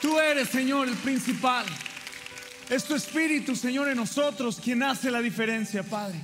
Tú 0.00 0.18
eres, 0.18 0.48
Señor, 0.48 0.88
el 0.88 0.96
principal. 0.96 1.64
Es 2.68 2.84
tu 2.84 2.94
Espíritu, 2.94 3.54
Señor, 3.54 3.88
en 3.88 3.96
nosotros 3.96 4.60
quien 4.62 4.82
hace 4.82 5.10
la 5.10 5.20
diferencia, 5.20 5.82
Padre. 5.82 6.20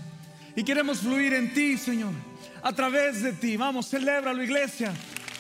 Y 0.57 0.65
queremos 0.65 0.99
fluir 0.99 1.35
en 1.35 1.53
ti, 1.55 1.77
Señor, 1.77 2.13
a 2.63 2.73
través 2.73 3.23
de 3.23 3.33
ti. 3.33 3.57
Vamos, 3.57 3.89
celébralo, 3.89 4.43
iglesia. 4.43 4.93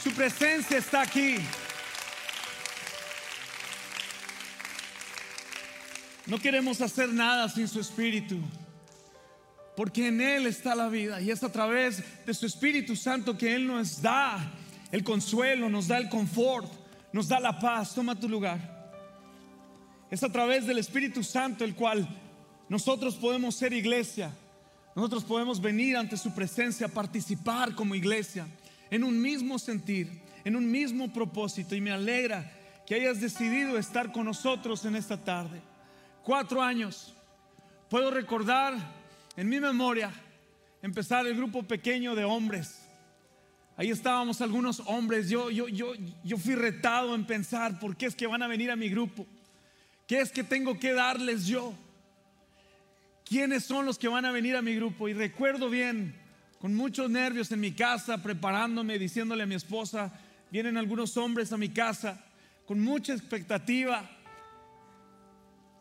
Su 0.03 0.13
presencia 0.13 0.79
está 0.79 1.01
aquí. 1.01 1.37
No 6.27 6.39
queremos 6.39 6.81
hacer 6.83 7.09
nada 7.09 7.49
sin 7.49 7.67
su 7.67 7.81
Espíritu, 7.81 8.39
porque 9.75 10.09
en 10.09 10.21
Él 10.21 10.47
está 10.47 10.75
la 10.75 10.89
vida 10.91 11.23
y 11.23 11.31
es 11.31 11.43
a 11.43 11.51
través 11.51 12.03
de 12.27 12.35
su 12.35 12.45
Espíritu 12.45 12.97
Santo 12.97 13.39
que 13.39 13.55
Él 13.55 13.67
nos 13.67 14.03
da 14.03 14.53
el 14.93 15.03
consuelo, 15.03 15.71
nos 15.71 15.89
da 15.89 15.97
el 15.97 16.11
confort, 16.11 16.71
nos 17.13 17.29
da 17.29 17.41
la 17.41 17.59
paz. 17.59 17.95
Toma 17.95 18.15
tu 18.15 18.29
lugar. 18.29 18.77
Es 20.11 20.23
a 20.23 20.31
través 20.31 20.67
del 20.67 20.79
Espíritu 20.79 21.23
Santo 21.23 21.65
el 21.65 21.75
cual 21.75 22.09
nosotros 22.69 23.17
podemos 23.17 23.55
ser 23.55 23.73
iglesia. 23.73 24.33
Nosotros 24.95 25.25
podemos 25.25 25.61
venir 25.61 25.97
ante 25.97 26.17
su 26.17 26.35
presencia, 26.35 26.89
participar 26.89 27.75
como 27.75 27.95
iglesia 27.95 28.47
en 28.91 29.05
un 29.05 29.21
mismo 29.21 29.59
sentir, 29.59 30.21
en 30.45 30.57
un 30.57 30.71
mismo 30.71 31.13
propósito. 31.13 31.75
Y 31.75 31.81
me 31.81 31.93
alegra 31.93 32.51
que 32.87 32.95
hayas 32.95 33.21
decidido 33.21 33.79
estar 33.79 34.13
con 34.13 34.25
nosotros 34.25 34.85
en 34.85 34.97
esta 34.97 35.17
tarde 35.17 35.61
cuatro 36.29 36.63
años, 36.63 37.15
puedo 37.89 38.11
recordar 38.11 38.75
en 39.35 39.49
mi 39.49 39.59
memoria 39.61 40.13
empezar 40.83 41.27
el 41.27 41.35
grupo 41.35 41.63
pequeño 41.63 42.15
de 42.15 42.25
hombres. 42.25 42.87
Ahí 43.79 43.91
estábamos 43.91 44.41
algunos 44.41 44.83
hombres. 44.87 45.31
Yo, 45.31 45.51
yo, 45.51 45.69
yo, 45.69 45.93
yo 46.25 46.37
fui 46.37 46.57
retado 46.57 47.15
en 47.15 47.25
pensar 47.25 47.79
por 47.79 47.97
qué 47.97 48.07
es 48.07 48.17
que 48.17 48.27
van 48.27 48.43
a 48.43 48.49
venir 48.49 48.73
a 48.73 48.77
mi 48.77 48.89
grupo. 48.89 49.25
¿Qué 50.09 50.21
es 50.21 50.33
que 50.33 50.43
tengo 50.43 50.81
que 50.81 50.93
darles 50.93 51.47
yo? 51.47 51.73
¿Quiénes 53.25 53.65
son 53.65 53.87
los 53.87 53.97
que 53.97 54.09
van 54.09 54.25
a 54.25 54.33
venir 54.33 54.57
a 54.57 54.63
mi 54.63 54.75
grupo? 54.75 55.09
Y 55.09 55.13
recuerdo 55.13 55.71
bien, 55.71 56.13
con 56.61 56.75
muchos 56.75 57.09
nervios 57.09 57.53
en 57.53 57.61
mi 57.61 57.71
casa, 57.71 58.21
preparándome, 58.21 58.99
diciéndole 58.99 59.45
a 59.45 59.47
mi 59.47 59.55
esposa, 59.55 60.13
vienen 60.51 60.77
algunos 60.77 61.17
hombres 61.17 61.53
a 61.53 61.57
mi 61.57 61.69
casa, 61.69 62.21
con 62.67 62.81
mucha 62.81 63.13
expectativa 63.15 64.11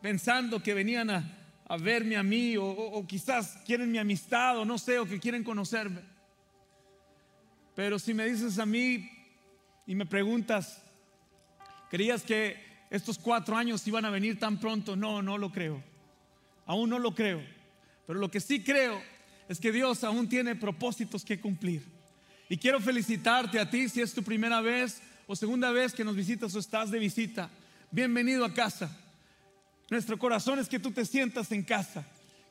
pensando 0.00 0.62
que 0.62 0.72
venían 0.72 1.10
a, 1.10 1.76
verme 1.80 2.16
a 2.16 2.22
mí 2.22 2.56
o, 2.56 3.04
quizás 3.08 3.58
quieren 3.66 3.90
mi 3.90 3.98
amistad 3.98 4.56
o 4.58 4.64
no 4.64 4.78
sé, 4.78 5.00
o 5.00 5.04
que 5.04 5.18
quieren 5.18 5.42
conocerme. 5.42 6.07
Pero 7.78 8.00
si 8.00 8.12
me 8.12 8.26
dices 8.26 8.58
a 8.58 8.66
mí 8.66 9.08
y 9.86 9.94
me 9.94 10.04
preguntas, 10.04 10.82
¿creías 11.88 12.24
que 12.24 12.56
estos 12.90 13.16
cuatro 13.16 13.56
años 13.56 13.86
iban 13.86 14.04
a 14.04 14.10
venir 14.10 14.36
tan 14.36 14.58
pronto? 14.58 14.96
No, 14.96 15.22
no 15.22 15.38
lo 15.38 15.52
creo. 15.52 15.80
Aún 16.66 16.90
no 16.90 16.98
lo 16.98 17.14
creo. 17.14 17.40
Pero 18.04 18.18
lo 18.18 18.32
que 18.32 18.40
sí 18.40 18.64
creo 18.64 19.00
es 19.48 19.60
que 19.60 19.70
Dios 19.70 20.02
aún 20.02 20.28
tiene 20.28 20.56
propósitos 20.56 21.24
que 21.24 21.38
cumplir. 21.38 21.84
Y 22.48 22.56
quiero 22.56 22.80
felicitarte 22.80 23.60
a 23.60 23.70
ti 23.70 23.88
si 23.88 24.00
es 24.00 24.12
tu 24.12 24.24
primera 24.24 24.60
vez 24.60 25.00
o 25.28 25.36
segunda 25.36 25.70
vez 25.70 25.92
que 25.92 26.02
nos 26.02 26.16
visitas 26.16 26.52
o 26.56 26.58
estás 26.58 26.90
de 26.90 26.98
visita. 26.98 27.48
Bienvenido 27.92 28.44
a 28.44 28.52
casa. 28.52 28.90
Nuestro 29.88 30.18
corazón 30.18 30.58
es 30.58 30.68
que 30.68 30.80
tú 30.80 30.90
te 30.90 31.04
sientas 31.04 31.52
en 31.52 31.62
casa, 31.62 32.04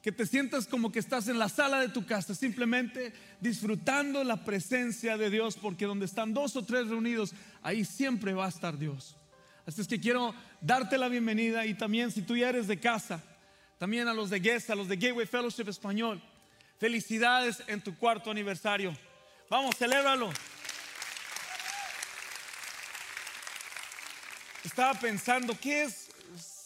que 0.08 0.12
te 0.14 0.26
sientas 0.26 0.68
como 0.68 0.90
que 0.90 1.00
estás 1.00 1.28
en 1.28 1.38
la 1.38 1.50
sala 1.50 1.82
de 1.82 1.90
tu 1.90 2.06
casa, 2.06 2.34
simplemente 2.34 3.12
disfrutando 3.42 4.24
la 4.24 4.46
presencia 4.46 5.18
de 5.18 5.30
Dios, 5.30 5.58
porque 5.62 5.84
donde 5.84 6.06
están 6.06 6.34
dos 6.34 6.56
o 6.56 6.64
tres 6.64 6.88
reunidos, 6.88 7.34
ahí 7.62 7.84
siempre 7.84 8.34
va 8.34 8.46
a 8.46 8.48
estar 8.48 8.78
Dios. 8.78 9.18
Así 9.66 9.82
es 9.82 9.88
que 9.90 10.00
quiero 10.00 10.34
darte 10.62 10.98
la 10.98 11.10
bienvenida 11.10 11.66
y 11.66 11.74
también 11.74 12.10
si 12.10 12.22
tú 12.22 12.38
ya 12.38 12.48
eres 12.48 12.68
de 12.68 12.80
casa, 12.80 13.22
también 13.80 14.08
a 14.08 14.14
los 14.14 14.30
de 14.30 14.40
Guest, 14.40 14.70
a 14.70 14.76
los 14.76 14.88
de 14.88 14.96
Gateway 14.96 15.28
Fellowship 15.28 15.68
Español, 15.68 16.24
felicidades 16.80 17.62
en 17.68 17.82
tu 17.82 17.94
cuarto 17.98 18.32
aniversario. 18.32 18.98
Vamos, 19.50 19.76
celébralo. 19.76 20.32
Estaba 24.64 24.94
pensando, 24.94 25.54
¿qué 25.60 25.84
es 25.84 26.08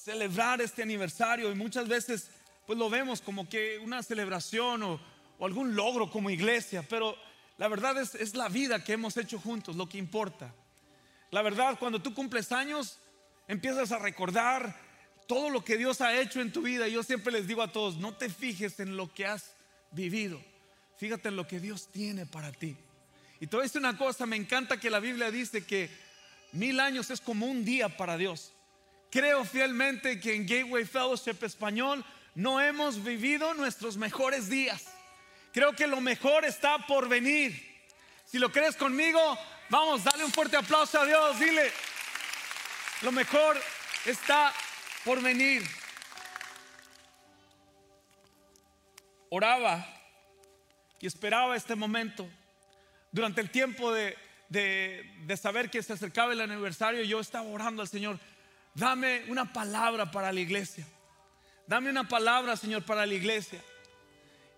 celebrar 0.03 0.61
este 0.61 0.83
aniversario 0.83 1.51
y 1.51 1.55
muchas 1.55 1.87
veces 1.87 2.29
pues 2.71 2.79
lo 2.79 2.89
vemos 2.89 3.19
como 3.19 3.49
que 3.49 3.79
una 3.79 4.01
celebración 4.01 4.81
o, 4.83 4.99
algún 5.41 5.75
logro 5.75 6.09
como 6.09 6.29
iglesia, 6.29 6.81
pero 6.87 7.17
la 7.57 7.67
verdad 7.67 7.97
es, 7.97 8.15
es 8.15 8.33
la 8.33 8.47
vida 8.47 8.81
que 8.81 8.93
hemos 8.93 9.17
hecho 9.17 9.39
juntos 9.39 9.75
lo 9.75 9.89
que 9.89 9.97
importa. 9.97 10.55
La 11.31 11.41
verdad, 11.41 11.77
cuando 11.77 12.01
tú 12.01 12.13
cumples 12.13 12.49
años, 12.53 12.97
empiezas 13.45 13.91
a 13.91 13.99
recordar 13.99 14.73
todo 15.27 15.49
lo 15.49 15.65
que 15.65 15.75
Dios 15.75 15.99
ha 15.99 16.17
hecho 16.17 16.39
en 16.39 16.53
tu 16.53 16.61
vida. 16.61 16.87
Y 16.87 16.93
yo 16.93 17.03
siempre 17.03 17.33
les 17.33 17.45
digo 17.45 17.61
a 17.61 17.73
todos, 17.73 17.97
no 17.97 18.15
te 18.15 18.29
fijes 18.29 18.79
en 18.79 18.95
lo 18.95 19.13
que 19.13 19.25
has 19.25 19.53
vivido, 19.91 20.41
fíjate 20.95 21.27
en 21.27 21.35
lo 21.35 21.45
que 21.45 21.59
Dios 21.59 21.89
tiene 21.91 22.25
para 22.25 22.53
ti. 22.53 22.77
Y 23.41 23.47
te 23.47 23.57
voy 23.57 23.63
a 23.63 23.67
decir 23.67 23.81
una 23.81 23.97
cosa, 23.97 24.25
me 24.25 24.37
encanta 24.37 24.79
que 24.79 24.89
la 24.89 25.01
Biblia 25.01 25.29
dice 25.29 25.65
que 25.65 25.89
mil 26.53 26.79
años 26.79 27.09
es 27.09 27.19
como 27.19 27.47
un 27.47 27.65
día 27.65 27.97
para 27.97 28.15
Dios. 28.15 28.53
Creo 29.09 29.43
fielmente 29.43 30.21
que 30.21 30.35
en 30.35 30.47
Gateway 30.47 30.85
Fellowship 30.85 31.43
Español 31.43 32.05
no 32.35 32.61
hemos 32.61 33.03
vivido 33.03 33.53
nuestros 33.53 33.97
mejores 33.97 34.49
días. 34.49 34.85
Creo 35.53 35.73
que 35.73 35.87
lo 35.87 35.99
mejor 36.01 36.45
está 36.45 36.85
por 36.87 37.09
venir. 37.09 37.69
Si 38.25 38.39
lo 38.39 38.51
crees 38.51 38.75
conmigo, 38.75 39.37
vamos, 39.69 40.03
dale 40.03 40.23
un 40.23 40.31
fuerte 40.31 40.57
aplauso 40.57 41.01
a 41.01 41.05
Dios. 41.05 41.39
Dile, 41.39 41.71
lo 43.01 43.11
mejor 43.11 43.59
está 44.05 44.53
por 45.03 45.21
venir. 45.21 45.63
Oraba 49.29 49.85
y 50.99 51.07
esperaba 51.07 51.55
este 51.55 51.75
momento. 51.75 52.29
Durante 53.11 53.41
el 53.41 53.49
tiempo 53.49 53.91
de, 53.91 54.17
de 54.49 55.37
saber 55.37 55.69
que 55.69 55.83
se 55.83 55.93
acercaba 55.93 56.31
el 56.31 56.41
aniversario, 56.41 57.03
yo 57.03 57.19
estaba 57.19 57.47
orando 57.47 57.81
al 57.81 57.87
Señor 57.87 58.19
dame 58.73 59.23
una 59.27 59.51
palabra 59.51 60.11
para 60.11 60.31
la 60.31 60.39
iglesia. 60.39 60.85
Dame 61.71 61.89
una 61.89 62.05
palabra, 62.05 62.57
Señor, 62.57 62.83
para 62.83 63.05
la 63.05 63.13
iglesia. 63.13 63.63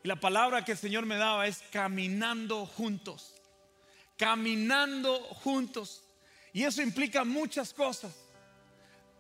Y 0.04 0.08
la 0.08 0.16
palabra 0.16 0.66
que 0.66 0.72
el 0.72 0.80
Señor 0.80 1.06
me 1.06 1.16
daba 1.16 1.46
es 1.46 1.64
caminando 1.72 2.66
juntos. 2.66 3.36
Caminando 4.18 5.20
juntos. 5.20 6.04
Y 6.54 6.64
eso 6.64 6.82
implica 6.82 7.24
muchas 7.24 7.72
cosas. 7.72 8.16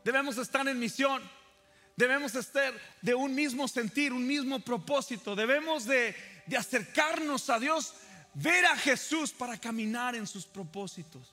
Debemos 0.03 0.39
estar 0.39 0.67
en 0.67 0.79
misión. 0.79 1.21
Debemos 1.95 2.33
estar 2.33 2.73
de 2.99 3.13
un 3.13 3.35
mismo 3.35 3.67
sentir, 3.67 4.11
un 4.11 4.25
mismo 4.25 4.59
propósito. 4.59 5.35
Debemos 5.35 5.85
de, 5.85 6.15
de 6.47 6.57
acercarnos 6.57 7.47
a 7.51 7.59
Dios, 7.59 7.93
ver 8.33 8.65
a 8.65 8.75
Jesús 8.75 9.31
para 9.31 9.55
caminar 9.59 10.15
en 10.15 10.25
sus 10.25 10.47
propósitos. 10.47 11.31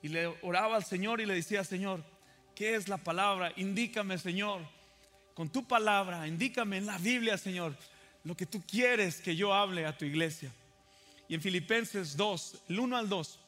Y 0.00 0.08
le 0.08 0.26
oraba 0.40 0.76
al 0.76 0.86
Señor 0.86 1.20
y 1.20 1.26
le 1.26 1.34
decía, 1.34 1.64
Señor, 1.64 2.02
¿Qué 2.58 2.74
es 2.74 2.88
la 2.88 2.96
palabra? 2.96 3.52
Indícame, 3.54 4.18
Señor, 4.18 4.62
con 5.38 5.48
tu 5.50 5.68
palabra, 5.68 6.26
indícame 6.26 6.78
en 6.78 6.86
la 6.86 6.98
Biblia, 6.98 7.38
Señor, 7.38 7.72
lo 8.24 8.36
que 8.36 8.44
tú 8.44 8.60
quieres 8.66 9.20
que 9.20 9.36
yo 9.36 9.54
hable 9.54 9.86
a 9.86 9.96
tu 9.96 10.04
iglesia. 10.04 10.52
Y 11.28 11.36
en 11.36 11.40
Filipenses 11.40 12.16
2, 12.16 12.62
el 12.70 12.80
1 12.80 12.96
al 12.96 13.08
2, 13.08 13.38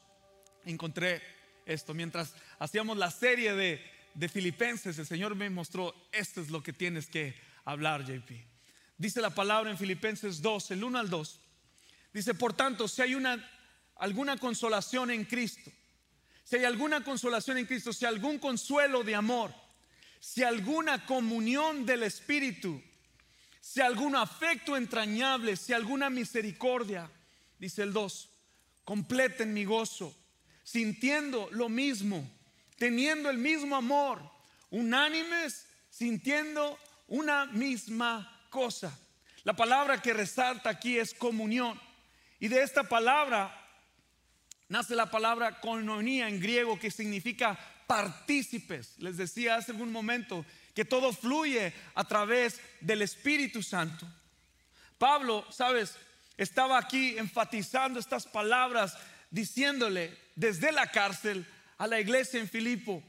encontré 0.66 1.20
esto. 1.66 1.92
Mientras 1.92 2.32
hacíamos 2.60 2.96
la 2.96 3.10
serie 3.10 3.54
de, 3.54 3.84
de 4.14 4.28
Filipenses, 4.28 5.00
el 5.00 5.06
Señor 5.06 5.34
me 5.34 5.50
mostró, 5.50 5.92
esto 6.12 6.40
es 6.40 6.50
lo 6.50 6.62
que 6.62 6.72
tienes 6.72 7.08
que 7.08 7.34
hablar, 7.64 8.04
JP. 8.04 8.30
Dice 8.96 9.20
la 9.20 9.30
palabra 9.30 9.68
en 9.68 9.76
Filipenses 9.76 10.40
2, 10.40 10.70
el 10.70 10.84
1 10.84 10.96
al 10.96 11.10
2. 11.10 11.40
Dice, 12.12 12.34
por 12.34 12.52
tanto, 12.52 12.86
si 12.86 13.02
hay 13.02 13.16
una, 13.16 13.44
alguna 13.96 14.36
consolación 14.36 15.10
en 15.10 15.24
Cristo, 15.24 15.72
si 16.44 16.54
hay 16.54 16.66
alguna 16.66 17.02
consolación 17.02 17.58
en 17.58 17.66
Cristo, 17.66 17.92
si 17.92 18.04
hay 18.04 18.14
algún 18.14 18.38
consuelo 18.38 19.02
de 19.02 19.16
amor, 19.16 19.52
si 20.20 20.42
alguna 20.42 21.06
comunión 21.06 21.86
del 21.86 22.02
Espíritu, 22.02 22.80
si 23.60 23.80
algún 23.80 24.14
afecto 24.14 24.76
entrañable, 24.76 25.56
si 25.56 25.72
alguna 25.72 26.10
misericordia, 26.10 27.10
dice 27.58 27.82
el 27.82 27.92
2, 27.92 28.28
completen 28.84 29.54
mi 29.54 29.64
gozo, 29.64 30.14
sintiendo 30.62 31.48
lo 31.52 31.68
mismo, 31.68 32.30
teniendo 32.76 33.30
el 33.30 33.38
mismo 33.38 33.76
amor, 33.76 34.22
unánimes, 34.70 35.66
sintiendo 35.88 36.78
una 37.08 37.46
misma 37.46 38.46
cosa. 38.50 38.96
La 39.44 39.54
palabra 39.54 40.02
que 40.02 40.12
resalta 40.12 40.70
aquí 40.70 40.98
es 40.98 41.14
comunión. 41.14 41.80
Y 42.38 42.48
de 42.48 42.62
esta 42.62 42.84
palabra 42.84 43.56
nace 44.68 44.94
la 44.94 45.10
palabra 45.10 45.60
koinonia 45.60 46.28
en 46.28 46.40
griego 46.40 46.78
que 46.78 46.90
significa 46.90 47.58
partícipes. 47.90 48.94
Les 48.98 49.16
decía 49.16 49.56
hace 49.56 49.72
algún 49.72 49.90
momento 49.90 50.46
que 50.76 50.84
todo 50.84 51.12
fluye 51.12 51.74
a 51.96 52.04
través 52.04 52.60
del 52.80 53.02
Espíritu 53.02 53.64
Santo. 53.64 54.06
Pablo, 54.96 55.44
sabes, 55.50 55.96
estaba 56.36 56.78
aquí 56.78 57.18
enfatizando 57.18 57.98
estas 57.98 58.26
palabras, 58.26 58.96
diciéndole 59.32 60.16
desde 60.36 60.70
la 60.70 60.86
cárcel 60.86 61.44
a 61.78 61.88
la 61.88 61.98
iglesia 61.98 62.38
en 62.38 62.48
Filipo. 62.48 63.02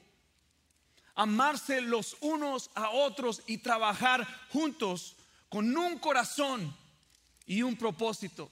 Amarse 1.14 1.82
los 1.82 2.18
unos 2.20 2.72
a 2.74 2.90
otros 2.90 3.44
y 3.46 3.60
trabajar 3.60 4.26
juntos 4.50 5.16
con 5.50 5.78
un 5.78 6.00
corazón 6.00 6.76
y 7.46 7.62
un 7.62 7.76
propósito. 7.76 8.52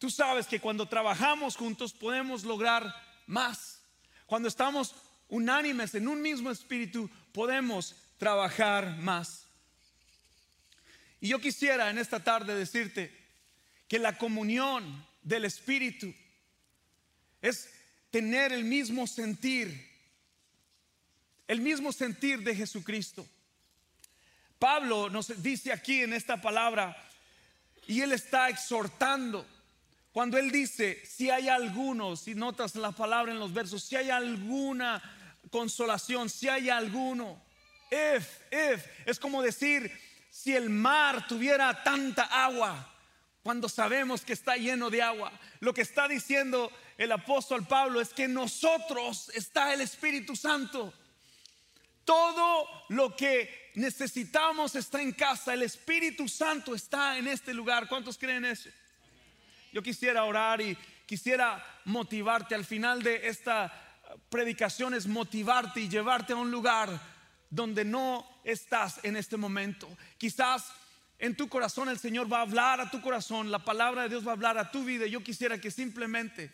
Tú 0.00 0.10
sabes 0.10 0.48
que 0.48 0.58
cuando 0.58 0.86
trabajamos 0.86 1.54
juntos 1.54 1.92
podemos 1.92 2.42
lograr 2.42 2.92
más. 3.28 3.80
Cuando 4.26 4.48
estamos 4.48 4.92
unánimes 5.28 5.94
en 5.94 6.08
un 6.08 6.22
mismo 6.22 6.50
espíritu 6.50 7.10
podemos 7.32 7.94
trabajar 8.18 8.96
más. 8.98 9.46
Y 11.20 11.28
yo 11.28 11.40
quisiera 11.40 11.90
en 11.90 11.98
esta 11.98 12.22
tarde 12.22 12.54
decirte 12.54 13.12
que 13.88 13.98
la 13.98 14.16
comunión 14.18 15.06
del 15.22 15.44
espíritu 15.44 16.12
es 17.42 17.70
tener 18.10 18.52
el 18.52 18.64
mismo 18.64 19.06
sentir, 19.06 19.90
el 21.48 21.60
mismo 21.60 21.92
sentir 21.92 22.40
de 22.40 22.54
Jesucristo. 22.54 23.26
Pablo 24.58 25.10
nos 25.10 25.42
dice 25.42 25.72
aquí 25.72 26.02
en 26.02 26.12
esta 26.12 26.40
palabra, 26.40 26.96
y 27.86 28.00
él 28.00 28.12
está 28.12 28.48
exhortando, 28.48 29.46
cuando 30.12 30.38
él 30.38 30.50
dice, 30.50 31.04
si 31.04 31.28
hay 31.28 31.48
alguno, 31.48 32.16
si 32.16 32.34
notas 32.34 32.74
la 32.74 32.92
palabra 32.92 33.32
en 33.32 33.38
los 33.38 33.52
versos, 33.52 33.82
si 33.84 33.96
hay 33.96 34.10
alguna 34.10 35.02
consolación, 35.50 36.28
si 36.28 36.48
hay 36.48 36.70
alguno, 36.70 37.42
if, 37.90 38.40
if, 38.50 38.84
es 39.06 39.18
como 39.18 39.42
decir, 39.42 39.90
si 40.30 40.54
el 40.54 40.70
mar 40.70 41.26
tuviera 41.26 41.82
tanta 41.82 42.24
agua, 42.24 42.92
cuando 43.46 43.68
sabemos 43.68 44.22
que 44.22 44.32
está 44.32 44.56
lleno 44.56 44.90
de 44.90 45.00
agua. 45.00 45.32
Lo 45.60 45.72
que 45.72 45.82
está 45.82 46.08
diciendo 46.08 46.68
el 46.98 47.12
apóstol 47.12 47.64
Pablo 47.64 48.00
es 48.00 48.08
que 48.08 48.26
nosotros 48.26 49.30
está 49.34 49.72
el 49.72 49.82
Espíritu 49.82 50.34
Santo. 50.34 50.92
Todo 52.04 52.66
lo 52.88 53.14
que 53.14 53.70
necesitamos 53.76 54.74
está 54.74 55.00
en 55.00 55.12
casa. 55.12 55.54
El 55.54 55.62
Espíritu 55.62 56.26
Santo 56.26 56.74
está 56.74 57.18
en 57.18 57.28
este 57.28 57.54
lugar. 57.54 57.88
¿Cuántos 57.88 58.18
creen 58.18 58.44
eso? 58.44 58.68
Yo 59.72 59.80
quisiera 59.80 60.24
orar 60.24 60.60
y 60.60 60.76
quisiera 61.06 61.64
motivarte 61.84 62.56
al 62.56 62.64
final 62.64 63.00
de 63.00 63.28
esta 63.28 63.85
predicación 64.28 64.94
es 64.94 65.06
motivarte 65.06 65.80
y 65.80 65.88
llevarte 65.88 66.32
a 66.32 66.36
un 66.36 66.50
lugar 66.50 67.00
donde 67.50 67.84
no 67.84 68.26
estás 68.44 69.00
en 69.02 69.16
este 69.16 69.36
momento. 69.36 69.88
Quizás 70.18 70.72
en 71.18 71.36
tu 71.36 71.48
corazón 71.48 71.88
el 71.88 71.98
Señor 71.98 72.30
va 72.30 72.38
a 72.38 72.42
hablar 72.42 72.80
a 72.80 72.90
tu 72.90 73.00
corazón, 73.00 73.50
la 73.50 73.64
palabra 73.64 74.02
de 74.02 74.08
Dios 74.10 74.26
va 74.26 74.30
a 74.30 74.34
hablar 74.34 74.58
a 74.58 74.70
tu 74.70 74.84
vida. 74.84 75.06
Yo 75.06 75.22
quisiera 75.22 75.58
que 75.58 75.70
simplemente 75.70 76.50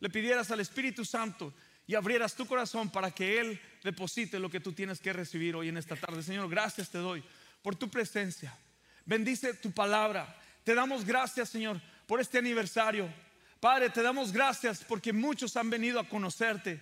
le 0.00 0.10
pidieras 0.10 0.50
al 0.50 0.60
Espíritu 0.60 1.04
Santo 1.04 1.52
y 1.86 1.94
abrieras 1.94 2.34
tu 2.34 2.46
corazón 2.46 2.90
para 2.90 3.10
que 3.10 3.40
Él 3.40 3.60
deposite 3.82 4.38
lo 4.38 4.50
que 4.50 4.60
tú 4.60 4.72
tienes 4.72 5.00
que 5.00 5.12
recibir 5.12 5.56
hoy 5.56 5.68
en 5.68 5.76
esta 5.76 5.96
tarde. 5.96 6.22
Señor, 6.22 6.48
gracias 6.48 6.90
te 6.90 6.98
doy 6.98 7.22
por 7.62 7.74
tu 7.76 7.90
presencia. 7.90 8.56
Bendice 9.04 9.54
tu 9.54 9.70
palabra. 9.72 10.38
Te 10.62 10.74
damos 10.74 11.04
gracias, 11.04 11.50
Señor, 11.50 11.80
por 12.06 12.20
este 12.20 12.38
aniversario. 12.38 13.12
Padre, 13.60 13.90
te 13.90 14.02
damos 14.02 14.32
gracias 14.32 14.84
porque 14.84 15.12
muchos 15.12 15.56
han 15.56 15.70
venido 15.70 15.98
a 15.98 16.08
conocerte. 16.08 16.80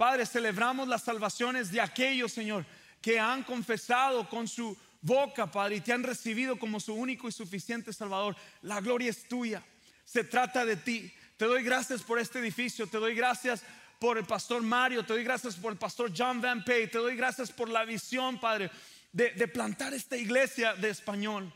Padre, 0.00 0.24
celebramos 0.24 0.88
las 0.88 1.02
salvaciones 1.02 1.70
de 1.70 1.78
aquellos, 1.78 2.32
Señor, 2.32 2.64
que 3.02 3.20
han 3.20 3.42
confesado 3.42 4.26
con 4.30 4.48
su 4.48 4.74
boca, 5.02 5.50
Padre, 5.50 5.76
y 5.76 5.80
te 5.82 5.92
han 5.92 6.02
recibido 6.02 6.58
como 6.58 6.80
su 6.80 6.94
único 6.94 7.28
y 7.28 7.32
suficiente 7.32 7.92
Salvador. 7.92 8.34
La 8.62 8.80
gloria 8.80 9.10
es 9.10 9.28
tuya. 9.28 9.62
Se 10.06 10.24
trata 10.24 10.64
de 10.64 10.76
ti. 10.76 11.12
Te 11.36 11.44
doy 11.44 11.62
gracias 11.62 12.00
por 12.00 12.18
este 12.18 12.38
edificio. 12.38 12.86
Te 12.86 12.96
doy 12.96 13.14
gracias 13.14 13.62
por 13.98 14.16
el 14.16 14.24
pastor 14.24 14.62
Mario. 14.62 15.04
Te 15.04 15.12
doy 15.12 15.22
gracias 15.22 15.56
por 15.56 15.70
el 15.70 15.78
pastor 15.78 16.10
John 16.16 16.40
Van 16.40 16.64
Pay. 16.64 16.86
Te 16.86 16.96
doy 16.96 17.14
gracias 17.14 17.52
por 17.52 17.68
la 17.68 17.84
visión, 17.84 18.40
Padre, 18.40 18.70
de, 19.12 19.32
de 19.32 19.48
plantar 19.48 19.92
esta 19.92 20.16
iglesia 20.16 20.72
de 20.76 20.88
español. 20.88 21.52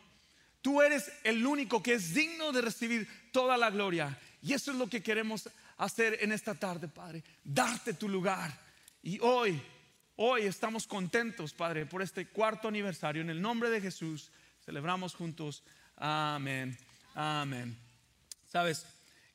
Tú 0.60 0.82
eres 0.82 1.10
el 1.22 1.46
único 1.46 1.82
que 1.82 1.94
es 1.94 2.12
digno 2.12 2.52
de 2.52 2.60
recibir 2.60 3.08
toda 3.32 3.56
la 3.56 3.70
gloria. 3.70 4.18
Y 4.42 4.52
eso 4.52 4.70
es 4.70 4.76
lo 4.76 4.86
que 4.86 5.02
queremos 5.02 5.48
hacer 5.76 6.18
en 6.20 6.32
esta 6.32 6.54
tarde, 6.54 6.88
Padre. 6.88 7.22
Darte 7.42 7.94
tu 7.94 8.08
lugar. 8.08 8.52
Y 9.02 9.18
hoy 9.20 9.60
Hoy 10.16 10.42
estamos 10.42 10.86
contentos, 10.86 11.52
Padre, 11.52 11.86
por 11.86 12.00
este 12.00 12.28
cuarto 12.28 12.68
aniversario. 12.68 13.20
En 13.20 13.30
el 13.30 13.42
nombre 13.42 13.68
de 13.68 13.80
Jesús 13.80 14.30
celebramos 14.64 15.12
juntos. 15.12 15.64
Amén. 15.96 16.78
Amén. 17.16 17.76
Sabes, 18.46 18.86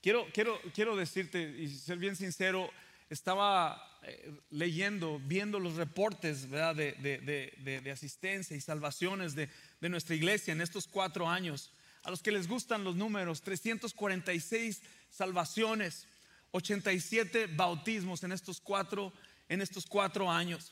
quiero, 0.01 0.25
quiero, 0.33 0.57
quiero 0.73 0.95
decirte 0.95 1.41
y 1.41 1.67
ser 1.67 1.97
bien 1.97 2.15
sincero, 2.15 2.71
estaba 3.09 3.99
eh, 4.03 4.31
leyendo, 4.51 5.19
viendo 5.25 5.59
los 5.59 5.75
reportes 5.75 6.49
De, 6.49 7.91
asistencia 7.91 8.55
y 8.55 8.61
salvaciones 8.61 9.35
de, 9.35 9.49
de 9.81 9.89
nuestra 9.89 10.15
iglesia 10.15 10.53
en 10.53 10.61
estos 10.61 10.87
cuatro 10.87 11.27
años. 11.27 11.73
A 12.03 12.09
los 12.09 12.23
que 12.23 12.31
les 12.31 12.47
gustan 12.47 12.85
los 12.85 12.95
números, 12.95 13.41
346 13.41 14.81
salvaciones, 15.09 16.07
87 16.51 17.47
bautismos 17.47 18.23
en 18.23 18.31
estos 18.31 18.59
cuatro 18.59 19.13
en 19.49 19.61
estos 19.61 19.85
cuatro 19.85 20.31
años. 20.31 20.71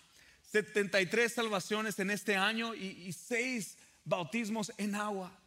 73 0.52 1.34
salvaciones 1.34 2.00
en 2.00 2.12
este 2.12 2.38
año 2.38 2.74
y, 2.74 3.12
seis 3.12 3.76
bautismos 4.06 4.72
en 4.78 4.96
agua. 4.96 5.38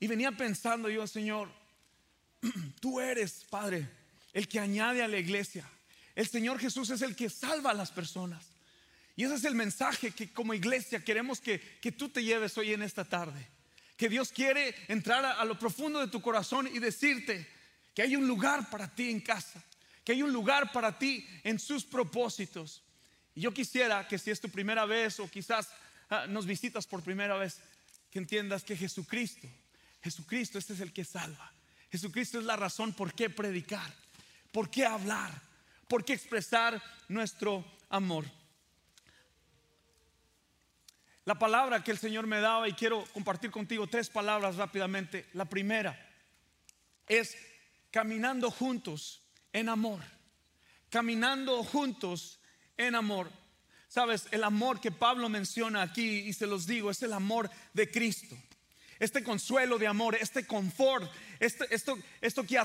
Y 0.00 0.06
venía 0.06 0.32
pensando 0.32 0.88
yo, 0.88 1.06
Señor, 1.06 1.50
tú 2.80 3.00
eres, 3.00 3.44
Padre, 3.50 3.86
el 4.32 4.48
que 4.48 4.60
añade 4.60 5.02
a 5.02 5.08
la 5.08 5.18
iglesia. 5.18 5.68
El 6.14 6.26
Señor 6.26 6.58
Jesús 6.58 6.88
es 6.88 7.02
el 7.02 7.14
que 7.14 7.28
salva 7.28 7.72
a 7.72 7.74
las 7.74 7.90
personas. 7.90 8.46
Y 9.16 9.24
ese 9.24 9.34
es 9.34 9.44
el 9.44 9.54
mensaje 9.54 10.12
que 10.12 10.32
como 10.32 10.54
iglesia 10.54 11.04
queremos 11.04 11.40
que, 11.40 11.58
tú 11.98 12.08
te 12.08 12.22
lleves 12.22 12.56
hoy 12.56 12.72
en 12.72 12.82
esta 12.82 13.04
tarde. 13.04 13.46
Que 13.96 14.08
Dios 14.08 14.30
quiere 14.30 14.74
entrar 14.88 15.24
a 15.24 15.44
lo 15.44 15.58
profundo 15.58 16.00
de 16.00 16.08
tu 16.08 16.20
corazón 16.22 16.66
y 16.66 16.78
decirte 16.78 17.46
que 17.94 18.02
hay 18.02 18.16
un 18.16 18.26
lugar 18.26 18.68
para 18.70 18.94
ti 18.94 19.10
en 19.10 19.20
casa 19.20 19.62
que 20.06 20.12
hay 20.12 20.22
un 20.22 20.32
lugar 20.32 20.70
para 20.70 20.96
ti 20.96 21.26
en 21.42 21.58
sus 21.58 21.84
propósitos. 21.84 22.80
Y 23.34 23.40
yo 23.40 23.52
quisiera 23.52 24.06
que 24.06 24.18
si 24.18 24.30
es 24.30 24.40
tu 24.40 24.48
primera 24.48 24.86
vez 24.86 25.18
o 25.18 25.28
quizás 25.28 25.68
ah, 26.08 26.26
nos 26.28 26.46
visitas 26.46 26.86
por 26.86 27.02
primera 27.02 27.36
vez, 27.36 27.58
que 28.08 28.20
entiendas 28.20 28.62
que 28.62 28.76
Jesucristo, 28.76 29.48
Jesucristo 30.00 30.58
este 30.58 30.74
es 30.74 30.80
el 30.80 30.92
que 30.92 31.04
salva. 31.04 31.52
Jesucristo 31.90 32.38
es 32.38 32.44
la 32.44 32.54
razón 32.54 32.92
por 32.92 33.14
qué 33.14 33.30
predicar, 33.30 33.92
por 34.52 34.70
qué 34.70 34.86
hablar, 34.86 35.32
por 35.88 36.04
qué 36.04 36.12
expresar 36.12 36.80
nuestro 37.08 37.64
amor. 37.90 38.26
La 41.24 41.36
palabra 41.36 41.82
que 41.82 41.90
el 41.90 41.98
Señor 41.98 42.28
me 42.28 42.38
daba 42.38 42.68
y 42.68 42.74
quiero 42.74 43.04
compartir 43.12 43.50
contigo 43.50 43.88
tres 43.88 44.08
palabras 44.08 44.54
rápidamente. 44.54 45.26
La 45.32 45.46
primera 45.46 45.98
es 47.08 47.36
caminando 47.90 48.52
juntos 48.52 49.25
en 49.52 49.68
amor, 49.68 50.02
caminando 50.90 51.62
juntos 51.64 52.38
en 52.76 52.94
amor. 52.94 53.30
Sabes, 53.88 54.26
el 54.30 54.44
amor 54.44 54.80
que 54.80 54.90
Pablo 54.90 55.28
menciona 55.28 55.82
aquí, 55.82 56.20
y 56.20 56.32
se 56.32 56.46
los 56.46 56.66
digo, 56.66 56.90
es 56.90 57.02
el 57.02 57.12
amor 57.12 57.50
de 57.72 57.90
Cristo. 57.90 58.36
Este 58.98 59.22
consuelo 59.22 59.78
de 59.78 59.86
amor, 59.86 60.14
este 60.14 60.46
confort, 60.46 61.10
este, 61.38 61.72
esto, 61.74 61.98
esto 62.20 62.44
que, 62.44 62.60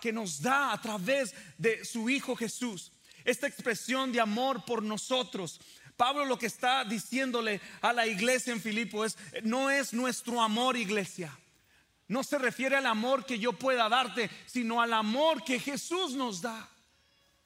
que 0.00 0.12
nos 0.12 0.42
da 0.42 0.72
a 0.72 0.80
través 0.80 1.34
de 1.58 1.84
su 1.84 2.10
Hijo 2.10 2.34
Jesús, 2.34 2.92
esta 3.24 3.46
expresión 3.46 4.12
de 4.12 4.20
amor 4.20 4.64
por 4.64 4.82
nosotros. 4.82 5.60
Pablo 5.96 6.24
lo 6.24 6.38
que 6.38 6.46
está 6.46 6.84
diciéndole 6.84 7.60
a 7.80 7.92
la 7.92 8.06
iglesia 8.06 8.52
en 8.52 8.60
Filipo 8.60 9.04
es, 9.04 9.16
no 9.42 9.70
es 9.70 9.92
nuestro 9.92 10.42
amor 10.42 10.76
iglesia, 10.76 11.36
no 12.08 12.22
se 12.22 12.38
refiere 12.38 12.76
al 12.76 12.86
amor 12.86 13.26
que 13.26 13.38
yo 13.38 13.52
pueda 13.52 13.88
darte, 13.88 14.30
sino 14.46 14.80
al 14.80 14.92
amor 14.92 15.42
que 15.42 15.58
Jesús 15.58 16.14
nos 16.14 16.40
da. 16.40 16.68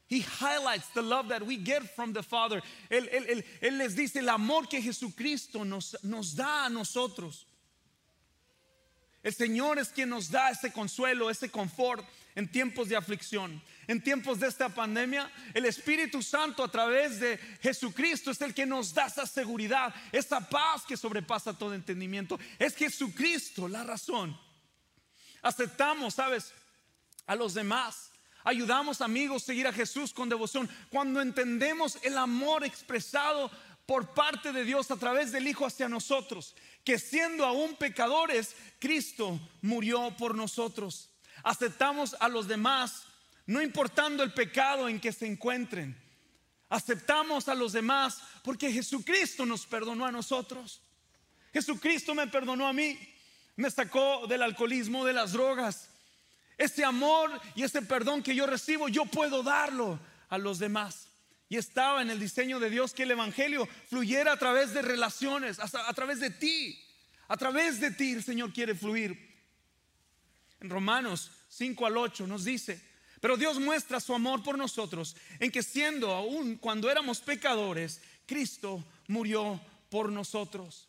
He 0.09 0.21
highlights 0.21 0.89
the 0.93 1.03
love 1.03 1.29
that 1.29 1.43
we 1.43 1.57
get 1.57 1.95
from 1.95 2.13
the 2.13 2.23
Father. 2.23 2.61
Él, 2.91 3.45
les 3.79 3.95
dice 3.95 4.17
el 4.17 4.29
amor 4.29 4.69
que 4.69 4.83
Jesucristo 4.83 5.65
nos, 5.65 5.97
nos 6.03 6.35
da 6.35 6.67
a 6.67 6.69
nosotros. 6.69 7.47
El 9.23 9.33
Señor 9.33 9.79
es 9.79 9.89
quien 9.91 10.09
nos 10.09 10.31
da 10.31 10.51
ese 10.51 10.73
consuelo, 10.73 11.31
ese 11.31 11.49
confort 11.49 12.05
en 12.35 12.49
tiempos 12.49 12.89
de 12.89 12.97
aflicción. 12.97 13.63
En 13.87 14.03
tiempos 14.03 14.41
de 14.41 14.49
esta 14.49 14.69
pandemia, 14.69 15.31
el 15.55 15.65
Espíritu 15.65 16.23
Santo 16.23 16.65
a 16.65 16.71
través 16.71 17.21
de 17.21 17.39
Jesucristo 17.63 18.31
es 18.31 18.41
el 18.41 18.53
que 18.53 18.67
nos 18.67 18.93
da 18.93 19.07
esa 19.07 19.27
seguridad, 19.27 19.95
esa 20.11 20.41
paz 20.41 20.85
que 20.87 20.97
sobrepasa 20.97 21.57
todo 21.57 21.73
entendimiento. 21.73 22.39
Es 22.59 22.75
Jesucristo 22.75 23.69
la 23.69 23.85
razón 23.85 24.37
Aceptamos, 25.43 26.15
¿sabes? 26.15 26.53
A 27.27 27.35
los 27.35 27.55
demás. 27.55 28.11
Ayudamos 28.45 29.01
amigos 29.01 29.43
a 29.43 29.47
seguir 29.47 29.67
a 29.67 29.73
Jesús 29.73 30.13
con 30.13 30.29
devoción. 30.29 30.69
Cuando 30.89 31.21
entendemos 31.21 31.99
el 32.03 32.17
amor 32.17 32.65
expresado 32.65 33.51
por 33.87 34.15
parte 34.15 34.53
de 34.53 34.65
Dios 34.65 34.91
a 34.91 34.97
través 34.97 35.33
del 35.33 35.49
Hijo 35.49 35.67
hacia 35.67 35.89
nosotros, 35.89 36.55
que 36.85 36.99
siendo 36.99 37.45
aún 37.45 37.75
pecadores, 37.75 38.55
Cristo 38.79 39.39
murió 39.63 40.15
por 40.17 40.35
nosotros. 40.35 41.11
Aceptamos 41.43 42.17
a 42.21 42.29
los 42.29 42.47
demás, 42.47 43.05
no 43.47 43.61
importando 43.61 44.23
el 44.23 44.33
pecado 44.33 44.89
en 44.89 45.01
que 45.01 45.13
se 45.13 45.27
encuentren. 45.27 46.01
Aceptamos 46.69 47.49
a 47.49 47.55
los 47.55 47.73
demás 47.73 48.23
porque 48.45 48.73
Jesucristo 48.73 49.45
nos 49.45 49.67
perdonó 49.67 50.07
a 50.07 50.13
nosotros. 50.13 50.81
Jesucristo 51.53 52.15
me 52.15 52.29
perdonó 52.29 52.69
a 52.69 52.73
mí, 52.73 52.97
me 53.61 53.71
sacó 53.71 54.27
del 54.27 54.43
alcoholismo, 54.43 55.05
de 55.05 55.13
las 55.13 55.33
drogas. 55.33 55.91
Ese 56.57 56.85
amor 56.85 57.41
y 57.55 57.63
ese 57.63 57.83
perdón 57.83 58.23
que 58.23 58.35
yo 58.35 58.47
recibo, 58.47 58.89
yo 58.89 59.05
puedo 59.05 59.43
darlo 59.43 60.01
a 60.29 60.39
los 60.39 60.59
demás. 60.59 61.09
Y 61.49 61.57
estaba 61.57 62.01
en 62.01 62.11
el 62.11 62.19
diseño 62.19 62.59
de 62.59 62.71
Dios 62.71 62.95
que 62.95 63.03
el 63.03 63.11
Evangelio 63.11 63.69
fluyera 63.89 64.33
a 64.33 64.37
través 64.39 64.73
de 64.73 64.83
relaciones, 64.83 65.59
a, 65.59 65.93
través 65.93 66.21
de 66.21 66.31
ti. 66.31 66.79
A 67.29 67.37
través 67.37 67.81
de 67.81 67.91
ti 67.91 68.13
el 68.13 68.25
Señor 68.25 68.53
quiere 68.53 68.75
fluir. 68.75 69.29
En 70.61 70.71
Romanos 70.71 71.31
5 71.49 71.87
al 71.87 71.97
8 71.97 72.27
nos 72.27 72.45
dice, 72.45 72.81
pero 73.21 73.37
Dios 73.37 73.59
muestra 73.59 74.01
su 74.01 74.15
amor 74.15 74.43
por 74.43 74.57
nosotros 74.57 75.17
en 75.39 75.51
que 75.51 75.63
siendo 75.63 76.13
aún 76.13 76.57
cuando 76.57 76.91
éramos 76.91 77.21
pecadores, 77.21 78.01
Cristo 78.27 78.85
murió 79.09 79.61
por 79.91 80.11
nosotros. 80.11 80.89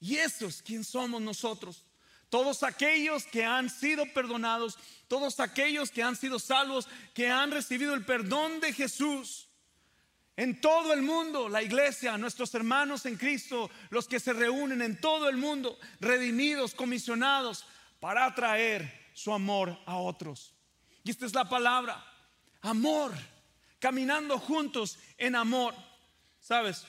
Y 0.00 0.16
eso 0.16 0.46
es 0.46 0.62
quien 0.62 0.84
somos 0.84 1.22
nosotros. 1.22 1.84
Todos 2.30 2.62
aquellos 2.62 3.24
que 3.26 3.44
han 3.44 3.68
sido 3.68 4.06
perdonados, 4.14 4.78
todos 5.08 5.40
aquellos 5.40 5.90
que 5.90 6.02
han 6.02 6.16
sido 6.16 6.38
salvos, 6.38 6.88
que 7.12 7.28
han 7.28 7.50
recibido 7.50 7.92
el 7.92 8.04
perdón 8.04 8.60
de 8.60 8.72
Jesús 8.72 9.48
en 10.36 10.58
todo 10.60 10.94
el 10.94 11.02
mundo, 11.02 11.50
la 11.50 11.62
iglesia, 11.62 12.16
nuestros 12.16 12.54
hermanos 12.54 13.04
en 13.04 13.16
Cristo, 13.16 13.70
los 13.90 14.08
que 14.08 14.18
se 14.18 14.32
reúnen 14.32 14.80
en 14.80 14.98
todo 14.98 15.28
el 15.28 15.36
mundo, 15.36 15.78
redimidos, 16.00 16.74
comisionados, 16.74 17.66
para 17.98 18.34
traer 18.34 19.10
su 19.12 19.34
amor 19.34 19.78
a 19.84 19.96
otros. 19.96 20.54
Y 21.04 21.10
esta 21.10 21.26
es 21.26 21.34
la 21.34 21.48
palabra, 21.48 22.02
amor, 22.62 23.12
caminando 23.78 24.38
juntos 24.38 24.98
en 25.18 25.34
amor. 25.34 25.74
Sabes, 26.40 26.86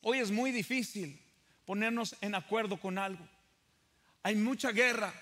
hoy 0.00 0.20
es 0.20 0.30
muy 0.30 0.50
difícil 0.50 1.20
ponernos 1.66 2.16
en 2.22 2.34
acuerdo 2.34 2.80
con 2.80 2.96
algo. 2.96 3.28
Hay 4.22 4.36
mucha 4.36 4.70
guerra, 4.70 5.12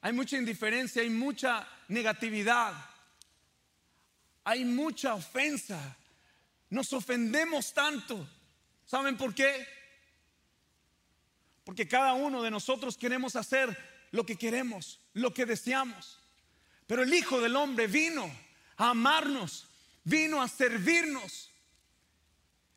hay 0.00 0.12
mucha 0.12 0.36
indiferencia, 0.36 1.02
hay 1.02 1.10
mucha 1.10 1.66
negatividad, 1.88 2.74
hay 4.44 4.64
mucha 4.64 5.14
ofensa 5.14 5.96
nos 6.74 6.92
ofendemos 6.92 7.72
tanto. 7.72 8.26
¿Saben 8.84 9.16
por 9.16 9.34
qué? 9.34 9.66
Porque 11.64 11.88
cada 11.88 12.12
uno 12.14 12.42
de 12.42 12.50
nosotros 12.50 12.98
queremos 12.98 13.36
hacer 13.36 13.76
lo 14.10 14.26
que 14.26 14.36
queremos, 14.36 15.00
lo 15.14 15.32
que 15.32 15.46
deseamos. 15.46 16.18
Pero 16.86 17.04
el 17.04 17.14
Hijo 17.14 17.40
del 17.40 17.56
Hombre 17.56 17.86
vino 17.86 18.30
a 18.76 18.90
amarnos, 18.90 19.68
vino 20.02 20.42
a 20.42 20.48
servirnos. 20.48 21.50